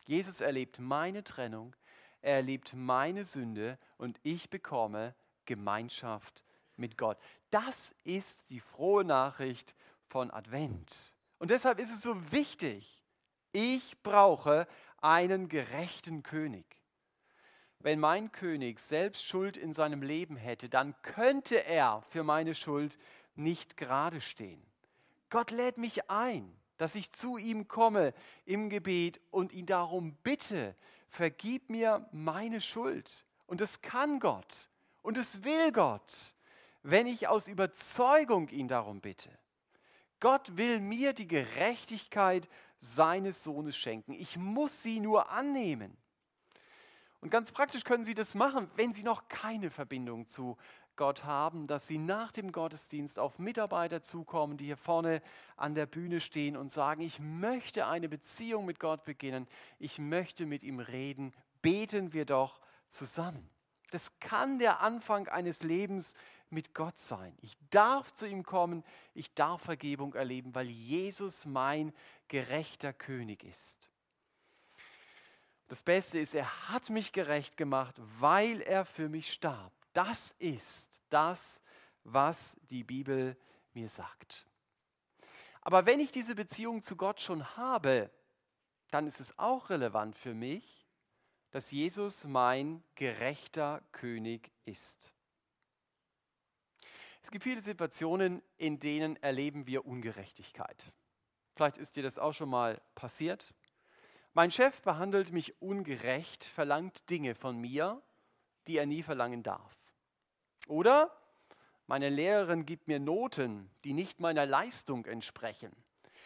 Jesus 0.06 0.40
erlebt 0.40 0.78
meine 0.80 1.24
Trennung, 1.24 1.76
er 2.24 2.36
erlebt 2.36 2.74
meine 2.74 3.24
Sünde 3.24 3.78
und 3.98 4.18
ich 4.22 4.50
bekomme 4.50 5.14
Gemeinschaft 5.44 6.44
mit 6.76 6.98
Gott. 6.98 7.18
Das 7.50 7.94
ist 8.04 8.50
die 8.50 8.60
frohe 8.60 9.04
Nachricht 9.04 9.74
von 10.06 10.30
Advent. 10.30 11.14
Und 11.38 11.50
deshalb 11.50 11.78
ist 11.78 11.92
es 11.92 12.02
so 12.02 12.32
wichtig, 12.32 13.02
ich 13.52 14.02
brauche 14.02 14.66
einen 15.00 15.48
gerechten 15.48 16.22
König 16.22 16.64
wenn 17.84 18.00
mein 18.00 18.32
König 18.32 18.80
selbst 18.80 19.26
Schuld 19.26 19.58
in 19.58 19.74
seinem 19.74 20.02
Leben 20.02 20.36
hätte, 20.36 20.70
dann 20.70 20.94
könnte 21.02 21.64
er 21.66 22.00
für 22.08 22.24
meine 22.24 22.54
Schuld 22.54 22.98
nicht 23.34 23.76
gerade 23.76 24.22
stehen. 24.22 24.62
Gott 25.28 25.50
lädt 25.50 25.76
mich 25.76 26.10
ein, 26.10 26.50
dass 26.78 26.94
ich 26.94 27.12
zu 27.12 27.36
ihm 27.36 27.68
komme 27.68 28.14
im 28.46 28.70
Gebet 28.70 29.20
und 29.30 29.52
ihn 29.52 29.66
darum 29.66 30.16
bitte, 30.22 30.74
vergib 31.14 31.70
mir 31.70 32.08
meine 32.12 32.60
Schuld. 32.60 33.24
Und 33.46 33.60
es 33.60 33.80
kann 33.80 34.18
Gott 34.18 34.68
und 35.02 35.16
es 35.16 35.44
will 35.44 35.70
Gott, 35.72 36.34
wenn 36.82 37.06
ich 37.06 37.28
aus 37.28 37.48
Überzeugung 37.48 38.48
ihn 38.48 38.68
darum 38.68 39.00
bitte. 39.00 39.30
Gott 40.20 40.56
will 40.56 40.80
mir 40.80 41.12
die 41.12 41.28
Gerechtigkeit 41.28 42.48
seines 42.80 43.42
Sohnes 43.44 43.76
schenken. 43.76 44.12
Ich 44.12 44.36
muss 44.36 44.82
sie 44.82 45.00
nur 45.00 45.30
annehmen. 45.30 45.96
Und 47.20 47.30
ganz 47.30 47.52
praktisch 47.52 47.84
können 47.84 48.04
Sie 48.04 48.14
das 48.14 48.34
machen, 48.34 48.70
wenn 48.76 48.92
Sie 48.92 49.02
noch 49.02 49.28
keine 49.28 49.70
Verbindung 49.70 50.28
zu 50.28 50.58
Gott 50.96 51.24
haben, 51.24 51.66
dass 51.66 51.86
Sie 51.86 51.98
nach 51.98 52.32
dem 52.32 52.52
Gottesdienst 52.52 53.18
auf 53.18 53.38
Mitarbeiter 53.38 54.02
zukommen, 54.02 54.56
die 54.56 54.66
hier 54.66 54.76
vorne 54.76 55.22
an 55.56 55.74
der 55.74 55.86
Bühne 55.86 56.20
stehen 56.20 56.56
und 56.56 56.72
sagen, 56.72 57.02
ich 57.02 57.20
möchte 57.20 57.86
eine 57.86 58.08
Beziehung 58.08 58.64
mit 58.64 58.80
Gott 58.80 59.04
beginnen, 59.04 59.46
ich 59.78 59.98
möchte 59.98 60.46
mit 60.46 60.62
ihm 60.62 60.80
reden, 60.80 61.32
beten 61.62 62.12
wir 62.12 62.24
doch 62.24 62.60
zusammen. 62.88 63.48
Das 63.90 64.18
kann 64.18 64.58
der 64.58 64.80
Anfang 64.80 65.28
eines 65.28 65.62
Lebens 65.62 66.14
mit 66.50 66.74
Gott 66.74 66.98
sein. 66.98 67.36
Ich 67.42 67.56
darf 67.70 68.14
zu 68.14 68.26
ihm 68.26 68.42
kommen, 68.42 68.84
ich 69.14 69.34
darf 69.34 69.62
Vergebung 69.62 70.14
erleben, 70.14 70.54
weil 70.54 70.66
Jesus 70.66 71.46
mein 71.46 71.92
gerechter 72.28 72.92
König 72.92 73.44
ist. 73.44 73.90
Das 75.68 75.82
Beste 75.82 76.18
ist, 76.18 76.34
er 76.34 76.68
hat 76.68 76.90
mich 76.90 77.12
gerecht 77.12 77.56
gemacht, 77.56 77.96
weil 78.20 78.60
er 78.60 78.84
für 78.84 79.08
mich 79.08 79.32
starb. 79.32 79.72
Das 79.94 80.32
ist 80.38 81.00
das, 81.08 81.62
was 82.02 82.56
die 82.68 82.84
Bibel 82.84 83.36
mir 83.72 83.88
sagt. 83.88 84.46
Aber 85.62 85.86
wenn 85.86 86.00
ich 86.00 86.12
diese 86.12 86.34
Beziehung 86.34 86.82
zu 86.82 86.96
Gott 86.96 87.20
schon 87.20 87.56
habe, 87.56 88.10
dann 88.90 89.06
ist 89.06 89.20
es 89.20 89.38
auch 89.38 89.70
relevant 89.70 90.16
für 90.16 90.34
mich, 90.34 90.86
dass 91.50 91.70
Jesus 91.70 92.24
mein 92.24 92.82
gerechter 92.96 93.82
König 93.92 94.50
ist. 94.64 95.12
Es 97.22 97.30
gibt 97.30 97.44
viele 97.44 97.62
Situationen, 97.62 98.42
in 98.58 98.80
denen 98.80 99.16
erleben 99.22 99.66
wir 99.66 99.86
Ungerechtigkeit. 99.86 100.92
Vielleicht 101.54 101.78
ist 101.78 101.96
dir 101.96 102.02
das 102.02 102.18
auch 102.18 102.34
schon 102.34 102.50
mal 102.50 102.82
passiert. 102.94 103.54
Mein 104.34 104.50
Chef 104.50 104.82
behandelt 104.82 105.32
mich 105.32 105.62
ungerecht, 105.62 106.44
verlangt 106.44 107.08
Dinge 107.08 107.34
von 107.34 107.56
mir, 107.56 108.02
die 108.66 108.76
er 108.76 108.86
nie 108.86 109.02
verlangen 109.02 109.42
darf. 109.42 109.83
Oder 110.66 111.10
meine 111.86 112.08
Lehrerin 112.08 112.64
gibt 112.64 112.88
mir 112.88 112.98
Noten, 112.98 113.70
die 113.84 113.92
nicht 113.92 114.20
meiner 114.20 114.46
Leistung 114.46 115.04
entsprechen. 115.04 115.72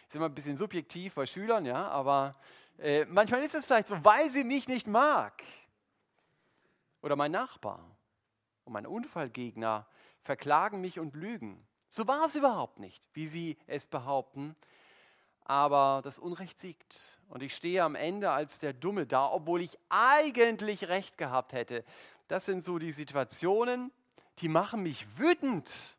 Ist 0.07 0.15
immer 0.15 0.25
ein 0.25 0.35
bisschen 0.35 0.57
subjektiv 0.57 1.15
bei 1.15 1.25
Schülern, 1.25 1.65
ja, 1.65 1.87
aber 1.89 2.35
äh, 2.77 3.05
manchmal 3.05 3.43
ist 3.43 3.55
es 3.55 3.65
vielleicht 3.65 3.89
so, 3.89 4.03
weil 4.03 4.29
sie 4.29 4.43
mich 4.43 4.67
nicht 4.67 4.87
mag. 4.87 5.43
Oder 7.01 7.15
mein 7.15 7.31
Nachbar 7.31 7.83
und 8.63 8.73
mein 8.73 8.87
Unfallgegner 8.87 9.85
verklagen 10.21 10.81
mich 10.81 10.99
und 10.99 11.15
lügen. 11.15 11.65
So 11.89 12.07
war 12.07 12.25
es 12.25 12.35
überhaupt 12.35 12.79
nicht, 12.79 13.03
wie 13.13 13.27
sie 13.27 13.57
es 13.67 13.85
behaupten. 13.85 14.55
Aber 15.43 16.01
das 16.03 16.19
Unrecht 16.19 16.59
siegt. 16.59 17.19
Und 17.27 17.41
ich 17.41 17.55
stehe 17.55 17.83
am 17.83 17.95
Ende 17.95 18.31
als 18.31 18.59
der 18.59 18.73
Dumme 18.73 19.05
da, 19.07 19.31
obwohl 19.31 19.61
ich 19.61 19.77
eigentlich 19.89 20.87
recht 20.87 21.17
gehabt 21.17 21.53
hätte. 21.53 21.83
Das 22.27 22.45
sind 22.45 22.63
so 22.63 22.77
die 22.77 22.91
Situationen, 22.91 23.91
die 24.41 24.49
machen 24.49 24.83
mich 24.83 25.05
wütend. 25.17 25.97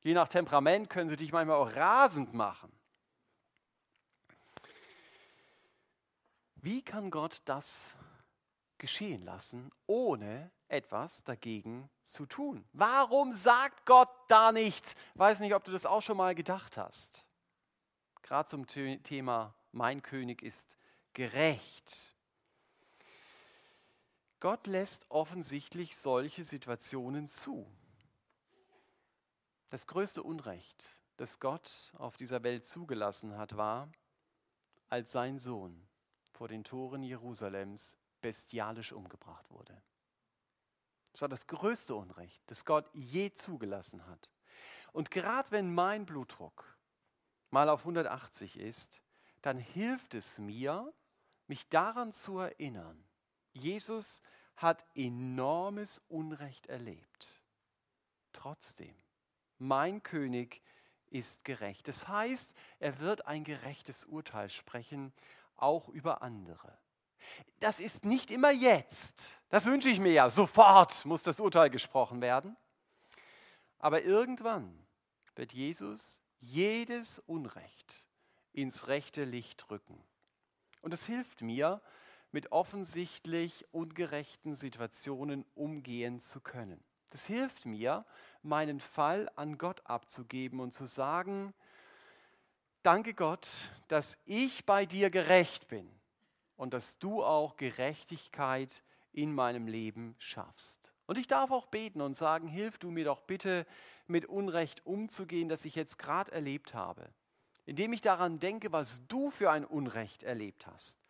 Je 0.00 0.14
nach 0.14 0.28
Temperament 0.28 0.90
können 0.90 1.10
sie 1.10 1.16
dich 1.16 1.32
manchmal 1.32 1.56
auch 1.56 1.74
rasend 1.74 2.34
machen. 2.34 2.72
Wie 6.56 6.82
kann 6.82 7.10
Gott 7.10 7.42
das 7.44 7.96
geschehen 8.78 9.22
lassen, 9.22 9.70
ohne 9.86 10.50
etwas 10.68 11.22
dagegen 11.24 11.88
zu 12.02 12.26
tun? 12.26 12.64
Warum 12.72 13.32
sagt 13.32 13.86
Gott 13.86 14.10
da 14.28 14.52
nichts? 14.52 14.94
Weiß 15.14 15.40
nicht, 15.40 15.54
ob 15.54 15.64
du 15.64 15.72
das 15.72 15.86
auch 15.86 16.02
schon 16.02 16.16
mal 16.16 16.34
gedacht 16.34 16.76
hast. 16.76 17.26
Gerade 18.22 18.48
zum 18.48 18.66
Thema 18.66 19.54
Mein 19.72 20.02
König 20.02 20.42
ist 20.42 20.76
gerecht. 21.12 22.14
Gott 24.42 24.66
lässt 24.66 25.08
offensichtlich 25.08 25.96
solche 25.96 26.44
Situationen 26.44 27.28
zu. 27.28 27.64
Das 29.70 29.86
größte 29.86 30.20
Unrecht, 30.24 30.98
das 31.16 31.38
Gott 31.38 31.92
auf 31.96 32.16
dieser 32.16 32.42
Welt 32.42 32.66
zugelassen 32.66 33.38
hat, 33.38 33.56
war, 33.56 33.88
als 34.88 35.12
sein 35.12 35.38
Sohn 35.38 35.86
vor 36.32 36.48
den 36.48 36.64
Toren 36.64 37.04
Jerusalems 37.04 37.96
bestialisch 38.20 38.90
umgebracht 38.90 39.48
wurde. 39.48 39.80
Das 41.12 41.20
war 41.20 41.28
das 41.28 41.46
größte 41.46 41.94
Unrecht, 41.94 42.42
das 42.48 42.64
Gott 42.64 42.90
je 42.94 43.32
zugelassen 43.32 44.04
hat. 44.08 44.28
Und 44.90 45.12
gerade 45.12 45.52
wenn 45.52 45.72
mein 45.72 46.04
Blutdruck 46.04 46.76
mal 47.50 47.68
auf 47.68 47.82
180 47.82 48.58
ist, 48.58 49.02
dann 49.40 49.58
hilft 49.58 50.14
es 50.14 50.38
mir, 50.38 50.92
mich 51.46 51.68
daran 51.68 52.10
zu 52.10 52.40
erinnern, 52.40 53.04
Jesus 53.52 54.22
hat 54.56 54.84
enormes 54.94 56.00
Unrecht 56.08 56.66
erlebt. 56.66 57.40
Trotzdem, 58.32 58.94
mein 59.58 60.02
König 60.02 60.62
ist 61.10 61.44
gerecht. 61.44 61.88
Das 61.88 62.08
heißt, 62.08 62.54
er 62.78 62.98
wird 62.98 63.26
ein 63.26 63.44
gerechtes 63.44 64.04
Urteil 64.04 64.48
sprechen, 64.48 65.12
auch 65.56 65.88
über 65.88 66.22
andere. 66.22 66.76
Das 67.60 67.78
ist 67.78 68.04
nicht 68.04 68.30
immer 68.30 68.50
jetzt. 68.50 69.40
Das 69.48 69.66
wünsche 69.66 69.88
ich 69.88 70.00
mir 70.00 70.12
ja. 70.12 70.30
Sofort 70.30 71.04
muss 71.04 71.22
das 71.22 71.38
Urteil 71.38 71.70
gesprochen 71.70 72.20
werden. 72.20 72.56
Aber 73.78 74.02
irgendwann 74.02 74.86
wird 75.34 75.52
Jesus 75.52 76.20
jedes 76.40 77.18
Unrecht 77.20 78.06
ins 78.52 78.88
rechte 78.88 79.24
Licht 79.24 79.70
rücken. 79.70 80.02
Und 80.80 80.92
es 80.92 81.06
hilft 81.06 81.42
mir, 81.42 81.80
mit 82.32 82.50
offensichtlich 82.50 83.66
ungerechten 83.72 84.54
Situationen 84.54 85.44
umgehen 85.54 86.18
zu 86.18 86.40
können. 86.40 86.82
Das 87.10 87.26
hilft 87.26 87.66
mir, 87.66 88.06
meinen 88.42 88.80
Fall 88.80 89.30
an 89.36 89.58
Gott 89.58 89.82
abzugeben 89.84 90.60
und 90.60 90.72
zu 90.72 90.86
sagen, 90.86 91.52
danke 92.82 93.12
Gott, 93.12 93.70
dass 93.88 94.18
ich 94.24 94.64
bei 94.64 94.86
dir 94.86 95.10
gerecht 95.10 95.68
bin 95.68 95.88
und 96.56 96.72
dass 96.72 96.98
du 96.98 97.22
auch 97.22 97.56
Gerechtigkeit 97.56 98.82
in 99.12 99.34
meinem 99.34 99.66
Leben 99.66 100.14
schaffst. 100.18 100.94
Und 101.04 101.18
ich 101.18 101.26
darf 101.26 101.50
auch 101.50 101.66
beten 101.66 102.00
und 102.00 102.14
sagen, 102.14 102.48
hilf 102.48 102.78
du 102.78 102.90
mir 102.90 103.04
doch 103.04 103.20
bitte 103.20 103.66
mit 104.06 104.24
Unrecht 104.24 104.86
umzugehen, 104.86 105.50
das 105.50 105.66
ich 105.66 105.74
jetzt 105.74 105.98
gerade 105.98 106.32
erlebt 106.32 106.72
habe. 106.72 107.10
Indem 107.66 107.92
ich 107.92 108.00
daran 108.00 108.38
denke, 108.38 108.72
was 108.72 109.06
du 109.06 109.30
für 109.30 109.50
ein 109.50 109.66
Unrecht 109.66 110.22
erlebt 110.22 110.66
hast 110.66 111.01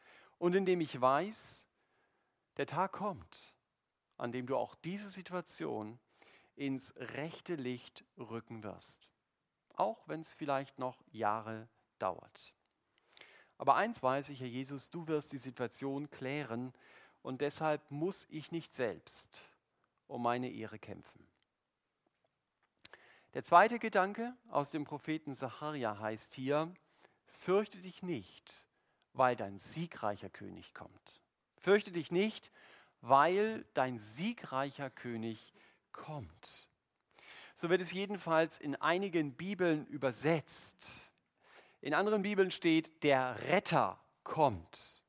und 0.42 0.57
indem 0.57 0.81
ich 0.81 1.00
weiß, 1.00 1.68
der 2.57 2.66
Tag 2.66 2.90
kommt, 2.90 3.55
an 4.16 4.33
dem 4.33 4.48
du 4.48 4.57
auch 4.57 4.74
diese 4.74 5.09
Situation 5.09 6.00
ins 6.57 6.92
rechte 6.96 7.55
Licht 7.55 8.05
rücken 8.18 8.64
wirst. 8.64 9.09
Auch 9.74 10.09
wenn 10.09 10.20
es 10.20 10.33
vielleicht 10.33 10.81
noch 10.81 11.00
Jahre 11.12 11.68
dauert. 12.00 12.57
Aber 13.57 13.76
eins 13.76 14.02
weiß 14.02 14.31
ich, 14.31 14.40
Herr 14.40 14.48
Jesus, 14.48 14.90
du 14.90 15.07
wirst 15.07 15.31
die 15.31 15.38
Situation 15.38 16.11
klären 16.11 16.72
und 17.22 17.40
deshalb 17.40 17.88
muss 17.92 18.26
ich 18.28 18.50
nicht 18.50 18.74
selbst 18.74 19.48
um 20.09 20.24
meine 20.24 20.50
Ehre 20.50 20.81
kämpfen. 20.81 21.24
Der 23.35 23.44
zweite 23.44 23.78
Gedanke 23.78 24.35
aus 24.48 24.72
dem 24.72 24.83
Propheten 24.83 25.35
Sacharja 25.35 26.00
heißt 26.00 26.35
hier, 26.35 26.74
fürchte 27.28 27.78
dich 27.78 28.02
nicht, 28.02 28.66
weil 29.14 29.37
dein 29.37 29.59
siegreicher 29.59 30.31
König 30.31 30.75
kommt. 30.75 31.22
Fürchte 31.61 31.92
dich 31.92 32.11
nicht, 32.11 32.51
weil 33.01 33.64
dein 33.75 33.98
siegreicher 33.98 34.90
König 34.90 35.53
kommt. 35.92 36.68
So 37.55 37.68
wird 37.70 37.81
es 37.81 37.92
jedenfalls 37.92 38.59
in 38.59 38.77
einigen 38.77 39.35
Bibeln 39.35 39.87
übersetzt. 39.87 40.87
In 41.81 41.94
anderen 41.94 42.22
Bibeln 42.22 42.51
steht, 42.51 43.03
der 43.03 43.37
Retter 43.48 43.98
kommt. 44.25 45.03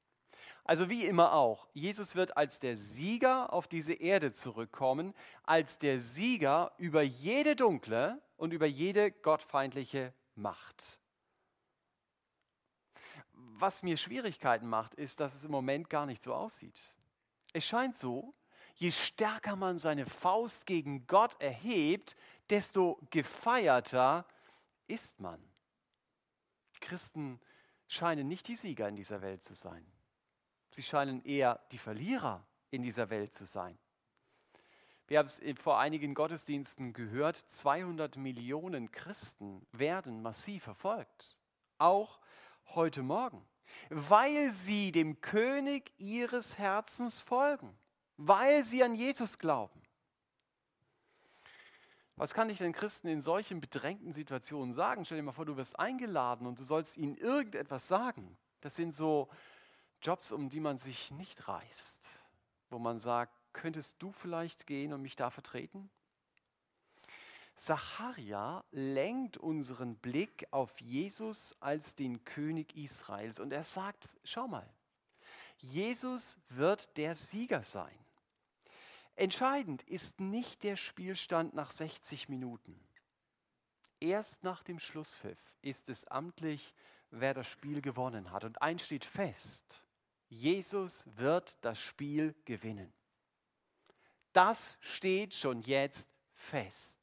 Also 0.65 0.89
wie 0.89 1.05
immer 1.05 1.33
auch, 1.33 1.67
Jesus 1.73 2.15
wird 2.15 2.37
als 2.37 2.59
der 2.59 2.77
Sieger 2.77 3.51
auf 3.51 3.67
diese 3.67 3.93
Erde 3.93 4.31
zurückkommen, 4.31 5.13
als 5.43 5.77
der 5.77 5.99
Sieger 5.99 6.71
über 6.77 7.01
jede 7.01 7.55
dunkle 7.55 8.21
und 8.37 8.53
über 8.53 8.65
jede 8.65 9.11
gottfeindliche 9.11 10.13
Macht 10.35 11.02
was 13.59 13.83
mir 13.83 13.97
Schwierigkeiten 13.97 14.67
macht, 14.67 14.93
ist, 14.95 15.19
dass 15.19 15.33
es 15.35 15.43
im 15.43 15.51
Moment 15.51 15.89
gar 15.89 16.05
nicht 16.05 16.21
so 16.21 16.33
aussieht. 16.33 16.95
Es 17.53 17.65
scheint 17.65 17.95
so, 17.95 18.33
je 18.75 18.91
stärker 18.91 19.55
man 19.55 19.77
seine 19.77 20.05
Faust 20.05 20.65
gegen 20.65 21.05
Gott 21.07 21.39
erhebt, 21.39 22.15
desto 22.49 22.99
gefeierter 23.11 24.25
ist 24.87 25.19
man. 25.19 25.41
Christen 26.81 27.39
scheinen 27.87 28.27
nicht 28.27 28.47
die 28.47 28.55
Sieger 28.55 28.87
in 28.87 28.95
dieser 28.95 29.21
Welt 29.21 29.43
zu 29.43 29.53
sein. 29.53 29.85
Sie 30.71 30.83
scheinen 30.83 31.23
eher 31.23 31.61
die 31.71 31.77
Verlierer 31.77 32.45
in 32.71 32.81
dieser 32.81 33.09
Welt 33.09 33.33
zu 33.33 33.45
sein. 33.45 33.77
Wir 35.07 35.19
haben 35.19 35.27
es 35.27 35.41
vor 35.59 35.79
einigen 35.79 36.13
Gottesdiensten 36.13 36.93
gehört, 36.93 37.37
200 37.37 38.17
Millionen 38.17 38.91
Christen 38.91 39.67
werden 39.71 40.21
massiv 40.21 40.63
verfolgt. 40.63 41.37
Auch 41.77 42.19
heute 42.67 43.03
Morgen, 43.03 43.45
weil 43.89 44.51
sie 44.51 44.91
dem 44.91 45.21
König 45.21 45.91
ihres 45.97 46.57
Herzens 46.57 47.21
folgen, 47.21 47.77
weil 48.17 48.63
sie 48.63 48.83
an 48.83 48.95
Jesus 48.95 49.39
glauben. 49.39 49.81
Was 52.15 52.33
kann 52.33 52.49
ich 52.49 52.59
den 52.59 52.73
Christen 52.73 53.07
in 53.07 53.21
solchen 53.21 53.59
bedrängten 53.59 54.11
Situationen 54.11 54.73
sagen? 54.73 55.03
Stell 55.03 55.17
dir 55.17 55.23
mal 55.23 55.31
vor, 55.31 55.45
du 55.45 55.57
wirst 55.57 55.79
eingeladen 55.79 56.45
und 56.45 56.59
du 56.59 56.63
sollst 56.63 56.97
ihnen 56.97 57.15
irgendetwas 57.15 57.87
sagen. 57.87 58.37
Das 58.61 58.75
sind 58.75 58.93
so 58.93 59.29
Jobs, 60.01 60.31
um 60.31 60.49
die 60.49 60.59
man 60.59 60.77
sich 60.77 61.11
nicht 61.11 61.47
reißt, 61.47 62.07
wo 62.69 62.77
man 62.77 62.99
sagt, 62.99 63.33
könntest 63.53 63.95
du 63.99 64.11
vielleicht 64.11 64.67
gehen 64.67 64.93
und 64.93 65.01
mich 65.01 65.15
da 65.15 65.29
vertreten? 65.31 65.89
Zacharia 67.55 68.63
lenkt 68.71 69.37
unseren 69.37 69.95
Blick 69.97 70.47
auf 70.51 70.81
Jesus 70.81 71.55
als 71.59 71.95
den 71.95 72.23
König 72.23 72.75
Israels 72.75 73.39
und 73.39 73.53
er 73.53 73.63
sagt, 73.63 74.09
schau 74.23 74.47
mal, 74.47 74.67
Jesus 75.57 76.39
wird 76.49 76.97
der 76.97 77.15
Sieger 77.15 77.63
sein. 77.63 77.97
Entscheidend 79.15 79.83
ist 79.83 80.19
nicht 80.19 80.63
der 80.63 80.75
Spielstand 80.75 81.53
nach 81.53 81.71
60 81.71 82.29
Minuten. 82.29 82.79
Erst 83.99 84.43
nach 84.43 84.63
dem 84.63 84.79
Schlusspfiff 84.79 85.39
ist 85.61 85.87
es 85.87 86.05
amtlich, 86.05 86.73
wer 87.11 87.33
das 87.33 87.47
Spiel 87.47 87.81
gewonnen 87.81 88.31
hat. 88.31 88.43
Und 88.43 88.61
eins 88.61 88.83
steht 88.83 89.05
fest, 89.05 89.85
Jesus 90.27 91.05
wird 91.15 91.55
das 91.61 91.79
Spiel 91.79 92.35
gewinnen. 92.43 92.91
Das 94.33 94.77
steht 94.81 95.35
schon 95.35 95.61
jetzt 95.61 96.09
fest. 96.33 97.02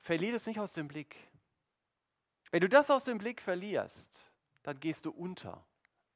Verlier 0.00 0.34
es 0.34 0.46
nicht 0.46 0.60
aus 0.60 0.72
dem 0.72 0.88
Blick. 0.88 1.16
Wenn 2.50 2.60
du 2.60 2.68
das 2.68 2.90
aus 2.90 3.04
dem 3.04 3.18
Blick 3.18 3.42
verlierst, 3.42 4.30
dann 4.62 4.80
gehst 4.80 5.04
du 5.04 5.10
unter 5.10 5.64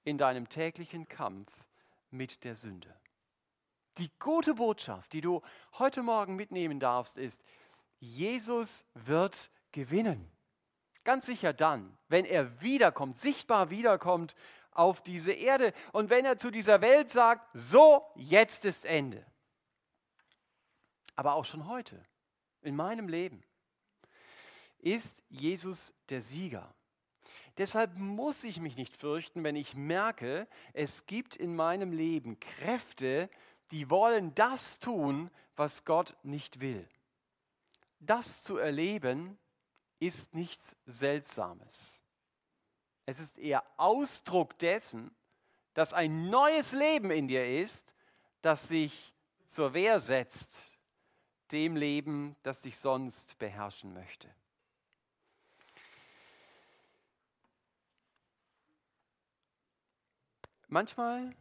in 0.04 0.18
deinem 0.18 0.48
täglichen 0.48 1.08
Kampf 1.08 1.50
mit 2.10 2.44
der 2.44 2.56
Sünde. 2.56 2.94
Die 3.98 4.10
gute 4.18 4.54
Botschaft, 4.54 5.12
die 5.12 5.20
du 5.20 5.42
heute 5.78 6.02
Morgen 6.02 6.34
mitnehmen 6.34 6.80
darfst, 6.80 7.18
ist, 7.18 7.42
Jesus 8.00 8.84
wird 8.94 9.50
gewinnen. 9.70 10.30
Ganz 11.04 11.26
sicher 11.26 11.52
dann, 11.52 11.96
wenn 12.08 12.24
er 12.24 12.62
wiederkommt, 12.62 13.16
sichtbar 13.16 13.70
wiederkommt 13.70 14.34
auf 14.70 15.02
diese 15.02 15.32
Erde 15.32 15.74
und 15.92 16.10
wenn 16.10 16.24
er 16.24 16.38
zu 16.38 16.50
dieser 16.50 16.80
Welt 16.80 17.10
sagt, 17.10 17.46
so, 17.52 18.10
jetzt 18.14 18.64
ist 18.64 18.84
Ende. 18.84 19.24
Aber 21.14 21.34
auch 21.34 21.44
schon 21.44 21.66
heute, 21.66 22.02
in 22.62 22.74
meinem 22.74 23.08
Leben, 23.08 23.44
ist 24.82 25.22
Jesus 25.30 25.94
der 26.10 26.20
Sieger. 26.20 26.74
Deshalb 27.58 27.96
muss 27.96 28.44
ich 28.44 28.60
mich 28.60 28.76
nicht 28.76 28.96
fürchten, 28.96 29.44
wenn 29.44 29.56
ich 29.56 29.74
merke, 29.74 30.46
es 30.72 31.06
gibt 31.06 31.36
in 31.36 31.54
meinem 31.54 31.92
Leben 31.92 32.40
Kräfte, 32.40 33.30
die 33.70 33.90
wollen 33.90 34.34
das 34.34 34.78
tun, 34.78 35.30
was 35.56 35.84
Gott 35.84 36.16
nicht 36.22 36.60
will. 36.60 36.88
Das 38.00 38.42
zu 38.42 38.56
erleben 38.56 39.38
ist 40.00 40.34
nichts 40.34 40.76
Seltsames. 40.86 42.02
Es 43.06 43.20
ist 43.20 43.38
eher 43.38 43.64
Ausdruck 43.76 44.58
dessen, 44.58 45.14
dass 45.74 45.92
ein 45.92 46.30
neues 46.30 46.72
Leben 46.72 47.10
in 47.10 47.28
dir 47.28 47.60
ist, 47.60 47.94
das 48.40 48.68
sich 48.68 49.14
zur 49.46 49.74
Wehr 49.74 50.00
setzt 50.00 50.66
dem 51.52 51.76
Leben, 51.76 52.34
das 52.42 52.62
dich 52.62 52.78
sonst 52.78 53.38
beherrschen 53.38 53.92
möchte. 53.92 54.28
Manchmal 60.72 61.36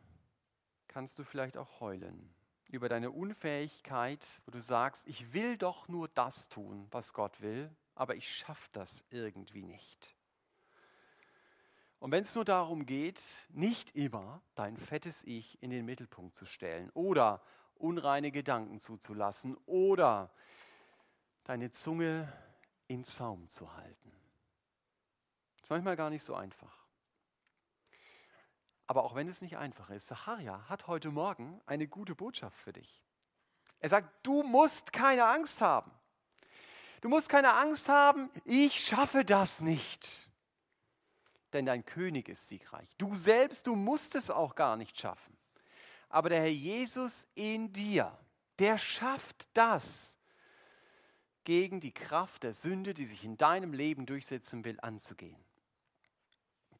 kannst 0.89 1.17
du 1.17 1.24
vielleicht 1.24 1.56
auch 1.56 1.80
heulen 1.80 2.36
über 2.70 2.89
deine 2.89 3.12
Unfähigkeit, 3.12 4.41
wo 4.44 4.52
du 4.52 4.62
sagst, 4.62 5.08
ich 5.08 5.32
will 5.32 5.56
doch 5.56 5.88
nur 5.88 6.10
das 6.10 6.50
tun, 6.50 6.86
was 6.91 7.13
Gott 7.13 7.39
will, 7.39 7.74
aber 7.96 8.17
ich 8.17 8.30
schaffe 8.30 8.67
das 8.74 9.06
irgendwie 9.10 9.63
nicht. 9.63 10.17
Und 12.00 12.12
wenn 12.12 12.24
es 12.24 12.36
nur 12.36 12.44
darum 12.44 12.86
geht, 12.86 13.24
nicht 13.48 13.96
immer 13.96 14.41
dein 14.56 14.76
fettes 14.76 15.24
Ich 15.24 15.63
in 15.63 15.70
den 15.70 15.86
Mittelpunkt 15.86 16.36
zu 16.36 16.46
stellen 16.46 16.89
oder 16.89 17.41
unreine 17.76 18.34
Gedanken 18.34 18.82
zuzulassen 18.82 19.56
oder 19.65 20.30
deine 21.46 21.72
Zunge 21.72 22.30
in 22.89 23.06
Zaum 23.06 23.48
zu 23.48 23.78
halten. 23.78 24.12
Das 25.56 25.67
ist 25.67 25.70
manchmal 25.70 25.96
gar 25.96 26.10
nicht 26.10 26.26
so 26.26 26.36
einfach. 26.36 26.81
Aber 28.91 29.06
auch 29.06 29.15
wenn 29.15 29.30
es 29.30 29.41
nicht 29.41 29.58
einfach 29.58 29.89
ist, 29.89 30.08
Zacharia 30.08 30.67
hat 30.67 30.88
heute 30.88 31.12
Morgen 31.12 31.62
eine 31.65 31.88
gute 31.88 32.13
Botschaft 32.13 32.58
für 32.58 32.73
dich. 32.73 33.01
Er 33.80 33.88
sagt, 33.88 34.10
du 34.21 34.43
musst 34.43 34.91
keine 34.91 35.23
Angst 35.27 35.62
haben. 35.62 35.89
Du 36.99 37.08
musst 37.08 37.30
keine 37.30 37.54
Angst 37.54 37.88
haben, 37.88 38.30
ich 38.43 38.77
schaffe 38.77 39.23
das 39.23 39.62
nicht. 39.62 40.30
Denn 41.54 41.65
dein 41.65 41.86
König 41.86 42.27
ist 42.27 42.49
siegreich. 42.49 42.89
Du 42.97 43.15
selbst, 43.15 43.65
du 43.65 43.77
musst 43.77 44.13
es 44.15 44.30
auch 44.30 44.56
gar 44.56 44.75
nicht 44.75 44.99
schaffen. 44.99 45.38
Aber 46.10 46.27
der 46.27 46.41
Herr 46.41 46.51
Jesus 46.51 47.30
in 47.34 47.71
dir, 47.71 48.12
der 48.60 48.77
schafft 48.77 49.47
das, 49.54 50.19
gegen 51.45 51.80
die 51.80 51.93
Kraft 51.93 52.43
der 52.43 52.51
Sünde, 52.51 52.93
die 52.93 53.06
sich 53.06 53.23
in 53.23 53.38
deinem 53.38 53.71
Leben 53.71 54.06
durchsetzen 54.06 54.65
will, 54.65 54.77
anzugehen. 54.82 55.41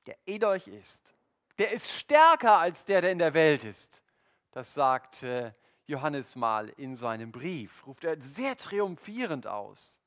Der 0.08 0.18
in 0.26 0.44
euch 0.44 0.68
ist 0.68 1.16
der 1.62 1.70
ist 1.70 1.92
stärker 1.92 2.58
als 2.58 2.86
der, 2.86 3.02
der 3.02 3.12
in 3.12 3.20
der 3.20 3.36
Welt 3.36 3.66
ist. 3.66 4.02
Das 4.50 4.74
sagt 4.74 5.22
äh, 5.22 5.54
Johannes 5.86 6.36
mal 6.36 6.70
in 6.70 6.96
seinem 6.96 7.32
Brief, 7.32 7.86
ruft 7.86 8.04
er 8.04 8.20
sehr 8.20 8.58
triumphierend 8.58 9.46
aus. 9.46 10.00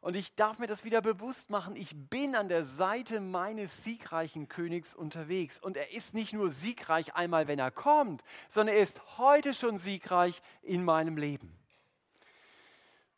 Und 0.00 0.14
ich 0.14 0.36
darf 0.36 0.60
mir 0.60 0.68
das 0.68 0.84
wieder 0.84 1.02
bewusst 1.02 1.50
machen, 1.50 1.74
ich 1.74 1.96
bin 2.08 2.36
an 2.36 2.48
der 2.48 2.64
Seite 2.64 3.18
meines 3.18 3.82
siegreichen 3.82 4.48
Königs 4.48 4.94
unterwegs. 4.94 5.58
Und 5.58 5.76
er 5.76 5.92
ist 5.92 6.14
nicht 6.14 6.34
nur 6.34 6.50
siegreich 6.50 7.16
einmal, 7.16 7.48
wenn 7.48 7.58
er 7.58 7.72
kommt, 7.72 8.22
sondern 8.48 8.76
er 8.76 8.82
ist 8.82 9.18
heute 9.18 9.54
schon 9.54 9.76
siegreich 9.76 10.40
in 10.62 10.84
meinem 10.84 11.16
Leben. 11.16 11.52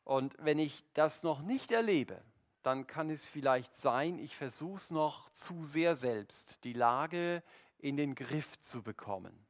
Und 0.05 0.35
wenn 0.39 0.59
ich 0.59 0.87
das 0.95 1.23
noch 1.23 1.43
nicht 1.43 1.71
erlebe, 1.71 2.23
dann 2.63 2.87
kann 2.87 3.11
es 3.11 3.29
vielleicht 3.29 3.75
sein, 3.77 4.19
ich 4.19 4.37
versuche 4.37 4.77
es 4.77 4.91
noch 4.91 5.31
zu 5.31 5.65
sehr 5.65 5.97
selbst, 5.97 6.65
die 6.65 6.73
Lage 6.73 7.43
in 7.79 7.97
den 7.97 8.15
Griff 8.15 8.59
zu 8.61 8.83
bekommen. 8.83 9.47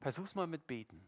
Versuch 0.00 0.24
es 0.24 0.34
mal 0.34 0.46
mit 0.46 0.66
Beten. 0.66 1.04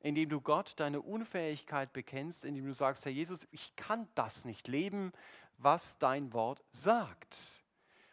Indem 0.00 0.28
du 0.28 0.40
Gott 0.40 0.74
deine 0.78 1.00
Unfähigkeit 1.00 1.92
bekennst, 1.92 2.44
indem 2.44 2.66
du 2.66 2.72
sagst, 2.72 3.04
Herr 3.04 3.12
Jesus, 3.12 3.46
ich 3.50 3.74
kann 3.76 4.08
das 4.14 4.44
nicht 4.44 4.68
leben, 4.68 5.12
was 5.56 5.98
dein 5.98 6.32
Wort 6.32 6.62
sagt. 6.70 7.64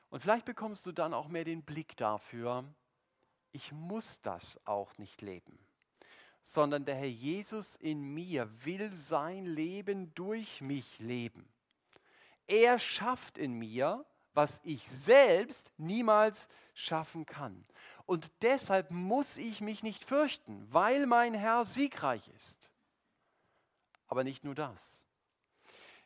Und 0.09 0.19
vielleicht 0.21 0.45
bekommst 0.45 0.85
du 0.85 0.91
dann 0.91 1.13
auch 1.13 1.27
mehr 1.27 1.43
den 1.43 1.63
Blick 1.63 1.95
dafür, 1.97 2.63
ich 3.51 3.71
muss 3.71 4.21
das 4.21 4.59
auch 4.65 4.97
nicht 4.97 5.21
leben 5.21 5.64
sondern 6.47 6.85
der 6.85 6.95
Herr 6.95 7.09
Jesus 7.09 7.75
in 7.75 8.03
mir 8.13 8.47
will 8.63 8.93
sein 8.93 9.47
Leben 9.47 10.13
durch 10.13 10.61
mich 10.61 10.99
leben. 10.99 11.49
Er 12.45 12.77
schafft 12.77 13.39
in 13.39 13.53
mir, 13.53 14.05
was 14.35 14.61
ich 14.63 14.87
selbst 14.87 15.71
niemals 15.77 16.47
schaffen 16.75 17.25
kann. 17.25 17.65
Und 18.05 18.31
deshalb 18.43 18.91
muss 18.91 19.37
ich 19.37 19.59
mich 19.59 19.81
nicht 19.81 20.03
fürchten, 20.03 20.71
weil 20.71 21.07
mein 21.07 21.33
Herr 21.33 21.65
siegreich 21.65 22.29
ist. 22.37 22.69
Aber 24.07 24.23
nicht 24.23 24.43
nur 24.43 24.53
das. 24.53 25.07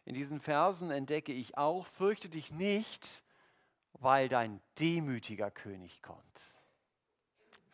In 0.05 0.15
diesen 0.15 0.39
Versen 0.39 0.89
entdecke 0.89 1.33
ich 1.33 1.57
auch, 1.57 1.85
fürchte 1.85 2.29
dich 2.29 2.53
nicht, 2.53 3.23
weil 3.91 4.29
dein 4.29 4.61
demütiger 4.79 5.51
König 5.51 6.01
kommt. 6.01 6.57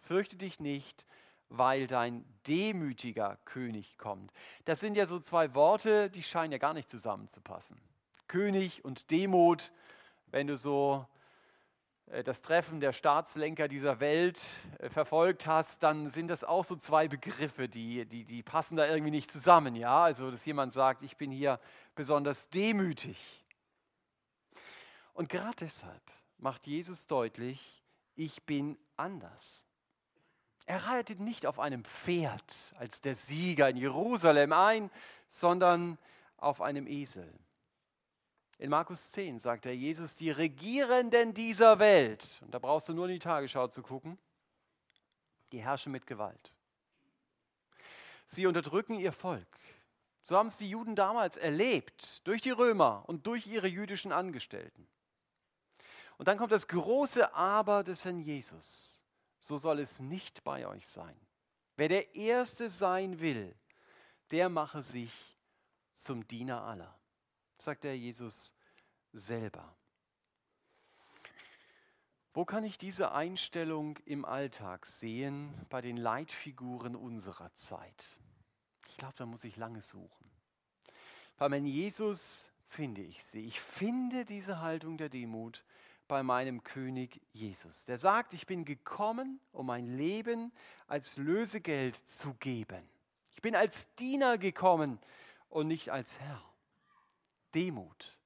Fürchte 0.01 0.35
dich 0.35 0.59
nicht, 0.59 1.05
weil 1.05 1.15
dein 1.49 2.25
demütiger 2.47 3.37
König 3.45 3.97
kommt. 3.97 4.31
Das 4.65 4.79
sind 4.79 4.95
ja 4.95 5.05
so 5.05 5.19
zwei 5.19 5.53
Worte, 5.55 6.09
die 6.09 6.23
scheinen 6.23 6.51
ja 6.51 6.57
gar 6.57 6.73
nicht 6.73 6.89
zusammenzupassen. 6.89 7.77
König 8.27 8.83
und 8.83 9.11
Demut, 9.11 9.71
wenn 10.27 10.47
du 10.47 10.57
so 10.57 11.05
äh, 12.07 12.23
das 12.23 12.41
Treffen 12.41 12.79
der 12.79 12.93
Staatslenker 12.93 13.67
dieser 13.67 13.99
Welt 13.99 14.41
äh, 14.79 14.89
verfolgt 14.89 15.47
hast, 15.47 15.83
dann 15.83 16.09
sind 16.09 16.27
das 16.27 16.43
auch 16.43 16.65
so 16.65 16.75
zwei 16.75 17.07
Begriffe, 17.07 17.67
die, 17.69 18.05
die, 18.05 18.25
die 18.25 18.43
passen 18.43 18.75
da 18.75 18.87
irgendwie 18.87 19.11
nicht 19.11 19.31
zusammen. 19.31 19.75
Ja? 19.75 20.03
Also, 20.03 20.31
dass 20.31 20.45
jemand 20.45 20.73
sagt, 20.73 21.03
ich 21.03 21.17
bin 21.17 21.31
hier 21.31 21.59
besonders 21.95 22.49
demütig. 22.49 23.45
Und 25.13 25.29
gerade 25.29 25.55
deshalb 25.59 26.01
macht 26.37 26.67
Jesus 26.67 27.07
deutlich, 27.07 27.83
ich 28.15 28.43
bin 28.43 28.77
anders. 28.97 29.64
Er 30.65 30.85
reitet 30.85 31.19
nicht 31.19 31.45
auf 31.45 31.59
einem 31.59 31.83
Pferd 31.85 32.73
als 32.77 33.01
der 33.01 33.13
Sieger 33.13 33.69
in 33.69 33.77
Jerusalem 33.77 34.51
ein, 34.51 34.89
sondern 35.29 35.97
auf 36.37 36.61
einem 36.61 36.87
Esel. 36.87 37.31
In 38.57 38.69
Markus 38.69 39.11
10 39.11 39.37
sagt 39.37 39.65
er 39.65 39.75
Jesus, 39.75 40.15
die 40.15 40.31
Regierenden 40.31 41.33
dieser 41.33 41.77
Welt, 41.77 42.41
und 42.43 42.51
da 42.51 42.59
brauchst 42.59 42.89
du 42.89 42.93
nur 42.93 43.05
in 43.05 43.13
die 43.13 43.19
Tagesschau 43.19 43.67
zu 43.67 43.83
gucken, 43.83 44.17
die 45.51 45.61
herrschen 45.61 45.91
mit 45.91 46.07
Gewalt. 46.07 46.53
Sie 48.25 48.47
unterdrücken 48.47 48.99
ihr 48.99 49.11
Volk. 49.11 49.59
So 50.23 50.35
haben 50.35 50.47
es 50.47 50.57
die 50.57 50.69
Juden 50.69 50.95
damals 50.95 51.37
erlebt, 51.37 52.25
durch 52.25 52.41
die 52.41 52.49
Römer 52.49 53.03
und 53.05 53.27
durch 53.27 53.45
ihre 53.45 53.67
jüdischen 53.67 54.11
Angestellten. 54.11 54.87
Und 56.17 56.27
dann 56.27 56.37
kommt 56.37 56.51
das 56.51 56.67
große 56.67 57.35
Aber 57.35 57.83
des 57.83 58.03
Herrn 58.05 58.19
Jesus 58.19 58.94
so 59.39 59.57
soll 59.57 59.79
es 59.79 59.99
nicht 59.99 60.43
bei 60.43 60.67
euch 60.67 60.87
sein. 60.87 61.15
Wer 61.75 61.89
der 61.89 62.15
Erste 62.15 62.69
sein 62.69 63.19
will, 63.19 63.55
der 64.31 64.49
mache 64.49 64.81
sich 64.81 65.11
zum 65.93 66.27
Diener 66.27 66.63
aller, 66.63 66.97
sagt 67.57 67.83
der 67.83 67.97
Jesus 67.97 68.53
selber. 69.11 69.75
Wo 72.33 72.43
kann 72.43 72.65
ich 72.65 72.77
diese 72.77 73.13
Einstellung 73.13 73.97
im 74.05 74.25
Alltag 74.25 74.85
sehen 74.85 75.53
bei 75.69 75.79
den 75.79 75.95
Leitfiguren 75.95 76.95
unserer 76.95 77.53
Zeit? 77.53 78.17
Ich 78.87 78.97
glaube, 78.97 79.13
da 79.17 79.25
muss 79.25 79.45
ich 79.45 79.55
lange 79.55 79.81
suchen. 79.81 80.29
Bei 81.37 81.47
meinem 81.47 81.65
Jesus 81.65 82.51
finde 82.65 83.01
ich 83.01 83.23
sie. 83.23 83.45
Ich 83.45 83.61
finde 83.61 84.25
diese 84.25 84.59
Haltung 84.59 84.97
der 84.97 85.09
Demut 85.09 85.63
bei 86.07 86.23
meinem 86.23 86.63
König 86.63 87.21
Jesus. 87.33 87.85
Der 87.85 87.99
sagt, 87.99 88.33
ich 88.33 88.45
bin 88.45 88.65
gekommen, 88.65 89.39
um 89.51 89.67
mein 89.67 89.97
Leben 89.97 90.51
als 90.87 91.17
Lösegeld 91.17 91.95
zu 91.95 92.33
geben. 92.35 92.87
Ich 93.31 93.41
bin 93.41 93.55
als 93.55 93.93
Diener 93.95 94.37
gekommen 94.37 94.99
und 95.49 95.67
nicht 95.67 95.89
als 95.89 96.19
Herr. 96.19 96.41
Demut. 97.53 98.19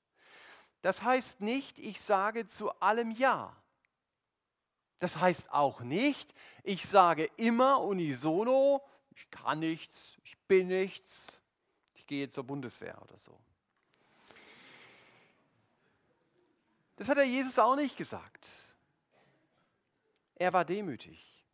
Das 0.82 1.04
heißt 1.04 1.42
nicht, 1.42 1.80
ich 1.80 2.00
sage 2.02 2.48
zu 2.48 2.72
allem 2.82 3.12
Ja. 3.12 3.56
Das 5.00 5.18
heißt 5.18 5.52
auch 5.52 5.80
nicht, 5.80 6.34
ich 6.64 6.86
sage 6.86 7.30
immer 7.38 7.82
unisono, 7.82 8.82
ich 9.16 9.30
kann 9.30 9.60
nichts, 9.60 10.18
ich 10.24 10.38
bin 10.40 10.68
nichts, 10.68 11.42
ich 11.96 12.06
gehe 12.06 12.30
zur 12.30 12.44
Bundeswehr 12.44 13.02
oder 13.02 13.18
so. 13.18 13.40
Das 17.00 17.08
hat 17.08 17.18
der 17.18 17.26
Jesus 17.26 17.58
auch 17.58 17.78
nicht 17.78 17.96
gesagt. 17.96 18.66
Er 20.36 20.52
war 20.52 20.66
demütig. 20.66 21.46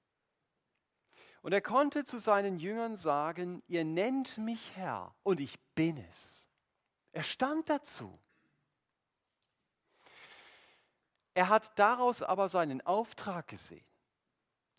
Und 1.44 1.54
er 1.54 1.62
konnte 1.62 2.04
zu 2.04 2.18
seinen 2.18 2.58
Jüngern 2.58 2.98
sagen, 2.98 3.62
ihr 3.68 3.86
nennt 3.86 4.40
mich 4.40 4.76
Herr 4.76 5.14
und 5.22 5.40
ich 5.40 5.60
bin 5.76 6.04
es. 6.10 6.50
Er 7.12 7.22
stand 7.22 7.70
dazu. 7.70 8.18
Er 11.36 11.50
hat 11.50 11.78
daraus 11.78 12.24
aber 12.24 12.50
seinen 12.50 12.84
Auftrag 12.84 13.48
gesehen. 13.48 13.86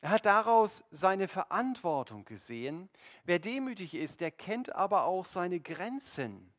Er 0.00 0.10
hat 0.10 0.26
daraus 0.26 0.82
seine 0.90 1.28
Verantwortung 1.28 2.24
gesehen. 2.24 2.90
Wer 3.22 3.38
demütig 3.38 3.94
ist, 3.94 4.20
der 4.20 4.32
kennt 4.32 4.74
aber 4.74 5.04
auch 5.04 5.26
seine 5.26 5.60
Grenzen. 5.60 6.52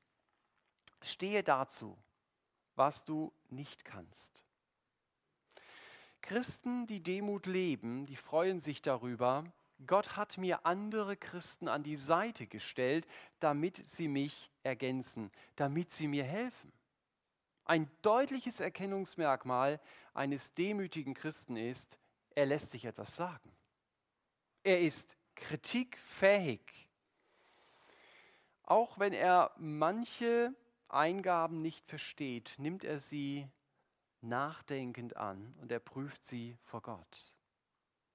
Stehe 1.01 1.43
dazu, 1.43 1.97
was 2.77 3.05
du 3.05 3.33
nicht 3.49 3.83
kannst. 3.83 4.43
Christen, 6.21 6.87
die 6.87 7.01
Demut 7.01 7.45
leben, 7.45 8.05
die 8.05 8.15
freuen 8.15 8.59
sich 8.59 8.81
darüber, 8.81 9.45
Gott 9.85 10.17
hat 10.17 10.37
mir 10.37 10.65
andere 10.65 11.15
Christen 11.15 11.67
an 11.67 11.83
die 11.83 11.95
Seite 11.95 12.47
gestellt, 12.47 13.07
damit 13.39 13.77
sie 13.77 14.07
mich 14.07 14.51
ergänzen, 14.63 15.31
damit 15.55 15.93
sie 15.93 16.07
mir 16.07 16.23
helfen. 16.23 16.71
Ein 17.63 17.89
deutliches 18.01 18.59
Erkennungsmerkmal 18.59 19.79
eines 20.13 20.53
demütigen 20.53 21.13
Christen 21.13 21.57
ist, 21.57 21.97
er 22.33 22.45
lässt 22.45 22.71
sich 22.71 22.85
etwas 22.85 23.15
sagen. 23.15 23.51
Er 24.63 24.81
ist 24.81 25.15
kritikfähig. 25.35 26.89
Auch 28.63 28.99
wenn 28.99 29.13
er 29.13 29.51
manche 29.57 30.53
Eingaben 30.89 31.61
nicht 31.61 31.85
versteht, 31.85 32.55
nimmt 32.57 32.83
er 32.83 32.99
sie 32.99 33.47
nachdenkend 34.21 35.15
an 35.17 35.55
und 35.61 35.71
er 35.71 35.79
prüft 35.79 36.25
sie 36.25 36.57
vor 36.63 36.81
Gott. 36.81 37.33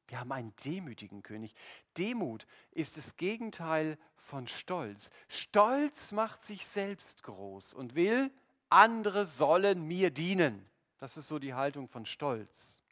Wir 0.09 0.21
haben 0.21 0.33
einen 0.33 0.55
demütigen 0.57 1.23
König. 1.23 1.55
Demut 1.97 2.47
ist 2.73 2.97
das 2.97 3.17
Gegenteil 3.17 3.99
von 4.15 4.47
Stolz. 4.47 5.11
Stolz 5.29 6.13
macht 6.13 6.45
sich 6.45 6.67
selbst 6.67 7.23
groß 7.23 7.73
und 7.73 7.95
will, 7.95 8.31
andere 8.69 9.27
sollen 9.27 9.87
mir 9.87 10.11
dienen. 10.11 10.69
Das 10.99 11.17
ist 11.17 11.29
so 11.29 11.39
die 11.39 11.55
Haltung 11.55 11.89
von 11.89 12.07
Stolz. 12.07 12.83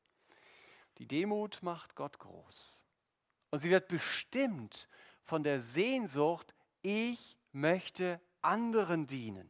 Die 0.99 1.07
Demut 1.07 1.63
macht 1.63 1.95
Gott 1.95 2.19
groß. 2.19 2.85
Und 3.51 3.61
sie 3.61 3.71
wird 3.71 3.89
bestimmt 3.89 4.89
von 5.23 5.43
der 5.43 5.61
Sehnsucht, 5.61 6.55
ich 6.83 7.37
möchte 7.53 8.21
anderen 8.43 9.07
dienen. 9.07 9.49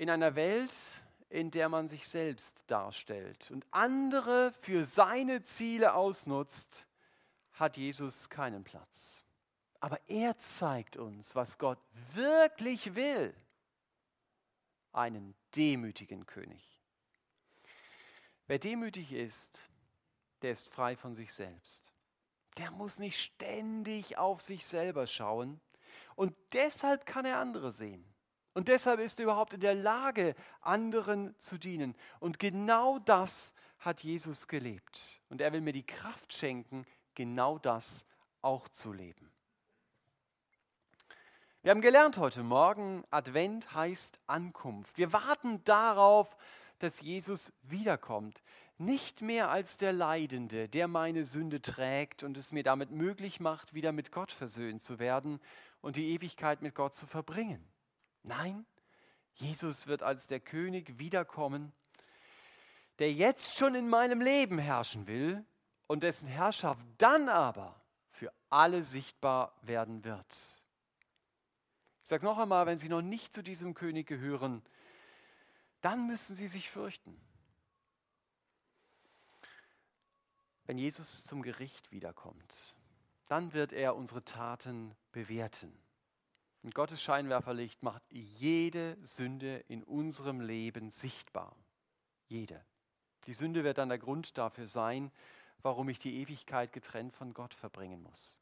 In 0.00 0.08
einer 0.08 0.34
Welt, 0.34 0.72
in 1.28 1.50
der 1.50 1.68
man 1.68 1.86
sich 1.86 2.08
selbst 2.08 2.64
darstellt 2.68 3.50
und 3.50 3.66
andere 3.70 4.50
für 4.62 4.86
seine 4.86 5.42
Ziele 5.42 5.92
ausnutzt, 5.92 6.86
hat 7.52 7.76
Jesus 7.76 8.30
keinen 8.30 8.64
Platz. 8.64 9.26
Aber 9.78 10.00
er 10.08 10.38
zeigt 10.38 10.96
uns, 10.96 11.36
was 11.36 11.58
Gott 11.58 11.78
wirklich 12.14 12.94
will 12.94 13.34
einen 14.94 15.34
demütigen 15.54 16.24
König. 16.24 16.80
Wer 18.46 18.58
demütig 18.58 19.12
ist, 19.12 19.68
der 20.40 20.52
ist 20.52 20.70
frei 20.70 20.96
von 20.96 21.14
sich 21.14 21.30
selbst. 21.34 21.92
Der 22.56 22.70
muss 22.70 22.98
nicht 22.98 23.20
ständig 23.20 24.16
auf 24.16 24.40
sich 24.40 24.64
selber 24.64 25.06
schauen 25.06 25.60
und 26.16 26.34
deshalb 26.54 27.04
kann 27.04 27.26
er 27.26 27.36
andere 27.36 27.70
sehen. 27.70 28.09
Und 28.52 28.68
deshalb 28.68 29.00
ist 29.00 29.20
er 29.20 29.24
überhaupt 29.24 29.52
in 29.52 29.60
der 29.60 29.74
Lage, 29.74 30.34
anderen 30.60 31.34
zu 31.38 31.58
dienen. 31.58 31.94
Und 32.18 32.38
genau 32.38 32.98
das 32.98 33.54
hat 33.78 34.02
Jesus 34.02 34.48
gelebt. 34.48 35.20
Und 35.28 35.40
er 35.40 35.52
will 35.52 35.60
mir 35.60 35.72
die 35.72 35.86
Kraft 35.86 36.32
schenken, 36.32 36.84
genau 37.14 37.58
das 37.58 38.06
auch 38.42 38.68
zu 38.68 38.92
leben. 38.92 39.30
Wir 41.62 41.72
haben 41.72 41.82
gelernt 41.82 42.16
heute 42.16 42.42
Morgen, 42.42 43.04
Advent 43.10 43.74
heißt 43.74 44.22
Ankunft. 44.26 44.96
Wir 44.96 45.12
warten 45.12 45.62
darauf, 45.64 46.36
dass 46.78 47.02
Jesus 47.02 47.52
wiederkommt. 47.62 48.42
Nicht 48.78 49.20
mehr 49.20 49.50
als 49.50 49.76
der 49.76 49.92
Leidende, 49.92 50.70
der 50.70 50.88
meine 50.88 51.26
Sünde 51.26 51.60
trägt 51.60 52.22
und 52.22 52.38
es 52.38 52.50
mir 52.50 52.62
damit 52.62 52.90
möglich 52.90 53.40
macht, 53.40 53.74
wieder 53.74 53.92
mit 53.92 54.10
Gott 54.10 54.32
versöhnt 54.32 54.82
zu 54.82 54.98
werden 54.98 55.38
und 55.82 55.96
die 55.96 56.14
Ewigkeit 56.14 56.62
mit 56.62 56.74
Gott 56.74 56.94
zu 56.94 57.06
verbringen. 57.06 57.62
Nein, 58.22 58.66
Jesus 59.34 59.86
wird 59.86 60.02
als 60.02 60.26
der 60.26 60.40
König 60.40 60.98
wiederkommen, 60.98 61.72
der 62.98 63.12
jetzt 63.12 63.58
schon 63.58 63.74
in 63.74 63.88
meinem 63.88 64.20
Leben 64.20 64.58
herrschen 64.58 65.06
will 65.06 65.44
und 65.86 66.02
dessen 66.02 66.28
Herrschaft 66.28 66.84
dann 66.98 67.28
aber 67.28 67.80
für 68.10 68.32
alle 68.50 68.84
sichtbar 68.84 69.54
werden 69.62 70.04
wird 70.04 70.60
sage 72.10 72.26
noch 72.26 72.38
einmal, 72.38 72.66
wenn 72.66 72.76
Sie 72.76 72.88
noch 72.88 73.02
nicht 73.02 73.32
zu 73.32 73.40
diesem 73.40 73.72
König 73.72 74.08
gehören, 74.08 74.62
dann 75.80 76.08
müssen 76.08 76.34
Sie 76.34 76.48
sich 76.48 76.68
fürchten. 76.68 77.18
Wenn 80.64 80.76
Jesus 80.76 81.22
zum 81.22 81.42
Gericht 81.42 81.92
wiederkommt, 81.92 82.74
dann 83.28 83.52
wird 83.52 83.72
er 83.72 83.94
unsere 83.94 84.24
Taten 84.24 84.96
bewerten. 85.12 85.72
Und 86.62 86.74
Gottes 86.74 87.02
Scheinwerferlicht 87.02 87.82
macht 87.82 88.02
jede 88.10 88.98
Sünde 89.02 89.64
in 89.68 89.82
unserem 89.82 90.40
Leben 90.40 90.90
sichtbar. 90.90 91.56
Jede. 92.28 92.64
Die 93.26 93.32
Sünde 93.32 93.64
wird 93.64 93.78
dann 93.78 93.88
der 93.88 93.98
Grund 93.98 94.36
dafür 94.36 94.66
sein, 94.66 95.10
warum 95.62 95.88
ich 95.88 95.98
die 95.98 96.20
Ewigkeit 96.20 96.72
getrennt 96.72 97.12
von 97.12 97.34
Gott 97.34 97.54
verbringen 97.54 98.02
muss. 98.02 98.38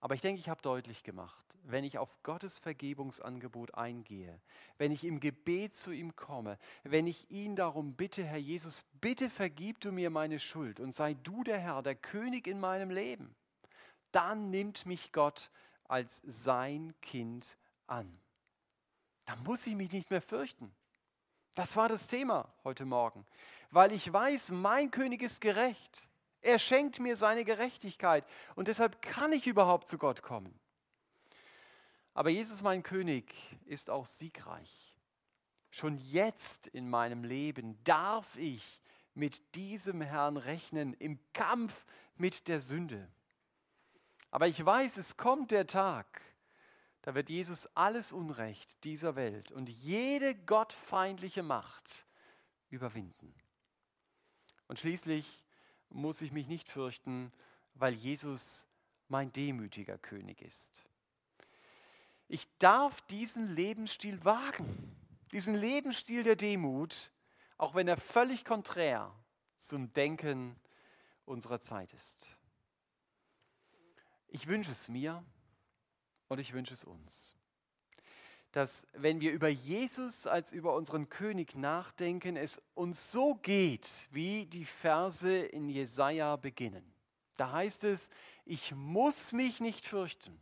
Aber 0.00 0.14
ich 0.14 0.20
denke, 0.20 0.40
ich 0.40 0.48
habe 0.48 0.62
deutlich 0.62 1.02
gemacht, 1.02 1.44
wenn 1.64 1.82
ich 1.82 1.98
auf 1.98 2.22
Gottes 2.22 2.58
Vergebungsangebot 2.58 3.74
eingehe, 3.74 4.40
wenn 4.78 4.92
ich 4.92 5.04
im 5.04 5.20
Gebet 5.20 5.74
zu 5.74 5.90
ihm 5.90 6.14
komme, 6.14 6.58
wenn 6.84 7.06
ich 7.06 7.30
ihn 7.30 7.56
darum 7.56 7.94
bitte, 7.94 8.22
Herr 8.22 8.38
Jesus, 8.38 8.84
bitte 9.00 9.30
vergib 9.30 9.80
du 9.80 9.90
mir 9.92 10.10
meine 10.10 10.38
Schuld 10.38 10.78
und 10.78 10.94
sei 10.94 11.14
du 11.14 11.42
der 11.42 11.58
Herr, 11.58 11.82
der 11.82 11.96
König 11.96 12.46
in 12.46 12.60
meinem 12.60 12.90
Leben, 12.90 13.34
dann 14.12 14.50
nimmt 14.50 14.86
mich 14.86 15.12
Gott 15.12 15.50
als 15.88 16.22
sein 16.24 16.94
Kind 17.00 17.56
an. 17.86 18.18
Dann 19.24 19.42
muss 19.42 19.66
ich 19.66 19.74
mich 19.74 19.92
nicht 19.92 20.10
mehr 20.10 20.22
fürchten. 20.22 20.74
Das 21.54 21.76
war 21.76 21.88
das 21.88 22.06
Thema 22.06 22.52
heute 22.64 22.84
Morgen, 22.84 23.26
weil 23.70 23.92
ich 23.92 24.12
weiß, 24.12 24.50
mein 24.50 24.90
König 24.90 25.22
ist 25.22 25.40
gerecht. 25.40 26.06
Er 26.42 26.58
schenkt 26.58 27.00
mir 27.00 27.16
seine 27.16 27.44
Gerechtigkeit 27.44 28.24
und 28.54 28.68
deshalb 28.68 29.00
kann 29.02 29.32
ich 29.32 29.46
überhaupt 29.46 29.88
zu 29.88 29.98
Gott 29.98 30.22
kommen. 30.22 30.58
Aber 32.14 32.30
Jesus, 32.30 32.62
mein 32.62 32.82
König, 32.82 33.34
ist 33.64 33.90
auch 33.90 34.06
siegreich. 34.06 34.96
Schon 35.70 35.98
jetzt 35.98 36.66
in 36.66 36.88
meinem 36.88 37.24
Leben 37.24 37.82
darf 37.84 38.36
ich 38.36 38.80
mit 39.14 39.54
diesem 39.54 40.00
Herrn 40.00 40.36
rechnen 40.36 40.94
im 40.94 41.18
Kampf 41.32 41.86
mit 42.16 42.48
der 42.48 42.60
Sünde. 42.60 43.08
Aber 44.30 44.48
ich 44.48 44.64
weiß, 44.64 44.96
es 44.96 45.16
kommt 45.16 45.50
der 45.50 45.66
Tag, 45.66 46.20
da 47.02 47.14
wird 47.14 47.28
Jesus 47.28 47.68
alles 47.74 48.12
Unrecht 48.12 48.82
dieser 48.84 49.14
Welt 49.14 49.52
und 49.52 49.68
jede 49.68 50.34
gottfeindliche 50.34 51.42
Macht 51.42 52.06
überwinden. 52.68 53.32
Und 54.68 54.78
schließlich 54.78 55.44
muss 55.88 56.20
ich 56.20 56.32
mich 56.32 56.48
nicht 56.48 56.68
fürchten, 56.68 57.32
weil 57.74 57.94
Jesus 57.94 58.66
mein 59.08 59.32
demütiger 59.32 59.98
König 59.98 60.42
ist. 60.42 60.84
Ich 62.28 62.48
darf 62.58 63.02
diesen 63.02 63.54
Lebensstil 63.54 64.24
wagen, 64.24 64.96
diesen 65.30 65.54
Lebensstil 65.54 66.24
der 66.24 66.36
Demut, 66.36 67.12
auch 67.56 67.74
wenn 67.74 67.86
er 67.86 67.96
völlig 67.96 68.44
konträr 68.44 69.14
zum 69.58 69.92
Denken 69.92 70.58
unserer 71.24 71.60
Zeit 71.60 71.92
ist. 71.92 72.35
Ich 74.28 74.46
wünsche 74.46 74.72
es 74.72 74.88
mir 74.88 75.24
und 76.28 76.38
ich 76.38 76.52
wünsche 76.52 76.74
es 76.74 76.84
uns, 76.84 77.36
dass 78.52 78.86
wenn 78.92 79.20
wir 79.20 79.32
über 79.32 79.48
Jesus 79.48 80.26
als 80.26 80.52
über 80.52 80.74
unseren 80.74 81.08
König 81.08 81.56
nachdenken, 81.56 82.36
es 82.36 82.60
uns 82.74 83.12
so 83.12 83.34
geht, 83.36 84.08
wie 84.10 84.46
die 84.46 84.64
Verse 84.64 85.30
in 85.30 85.68
Jesaja 85.68 86.36
beginnen. 86.36 86.84
Da 87.36 87.52
heißt 87.52 87.84
es, 87.84 88.10
ich 88.44 88.74
muss 88.74 89.32
mich 89.32 89.60
nicht 89.60 89.86
fürchten. 89.86 90.38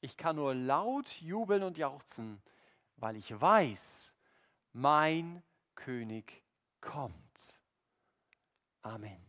Ich 0.00 0.16
kann 0.16 0.36
nur 0.36 0.54
laut 0.54 1.20
jubeln 1.20 1.62
und 1.62 1.76
jauchzen, 1.76 2.40
weil 2.96 3.16
ich 3.16 3.38
weiß, 3.38 4.14
mein 4.72 5.42
König 5.74 6.42
kommt. 6.80 7.60
Amen. 8.82 9.27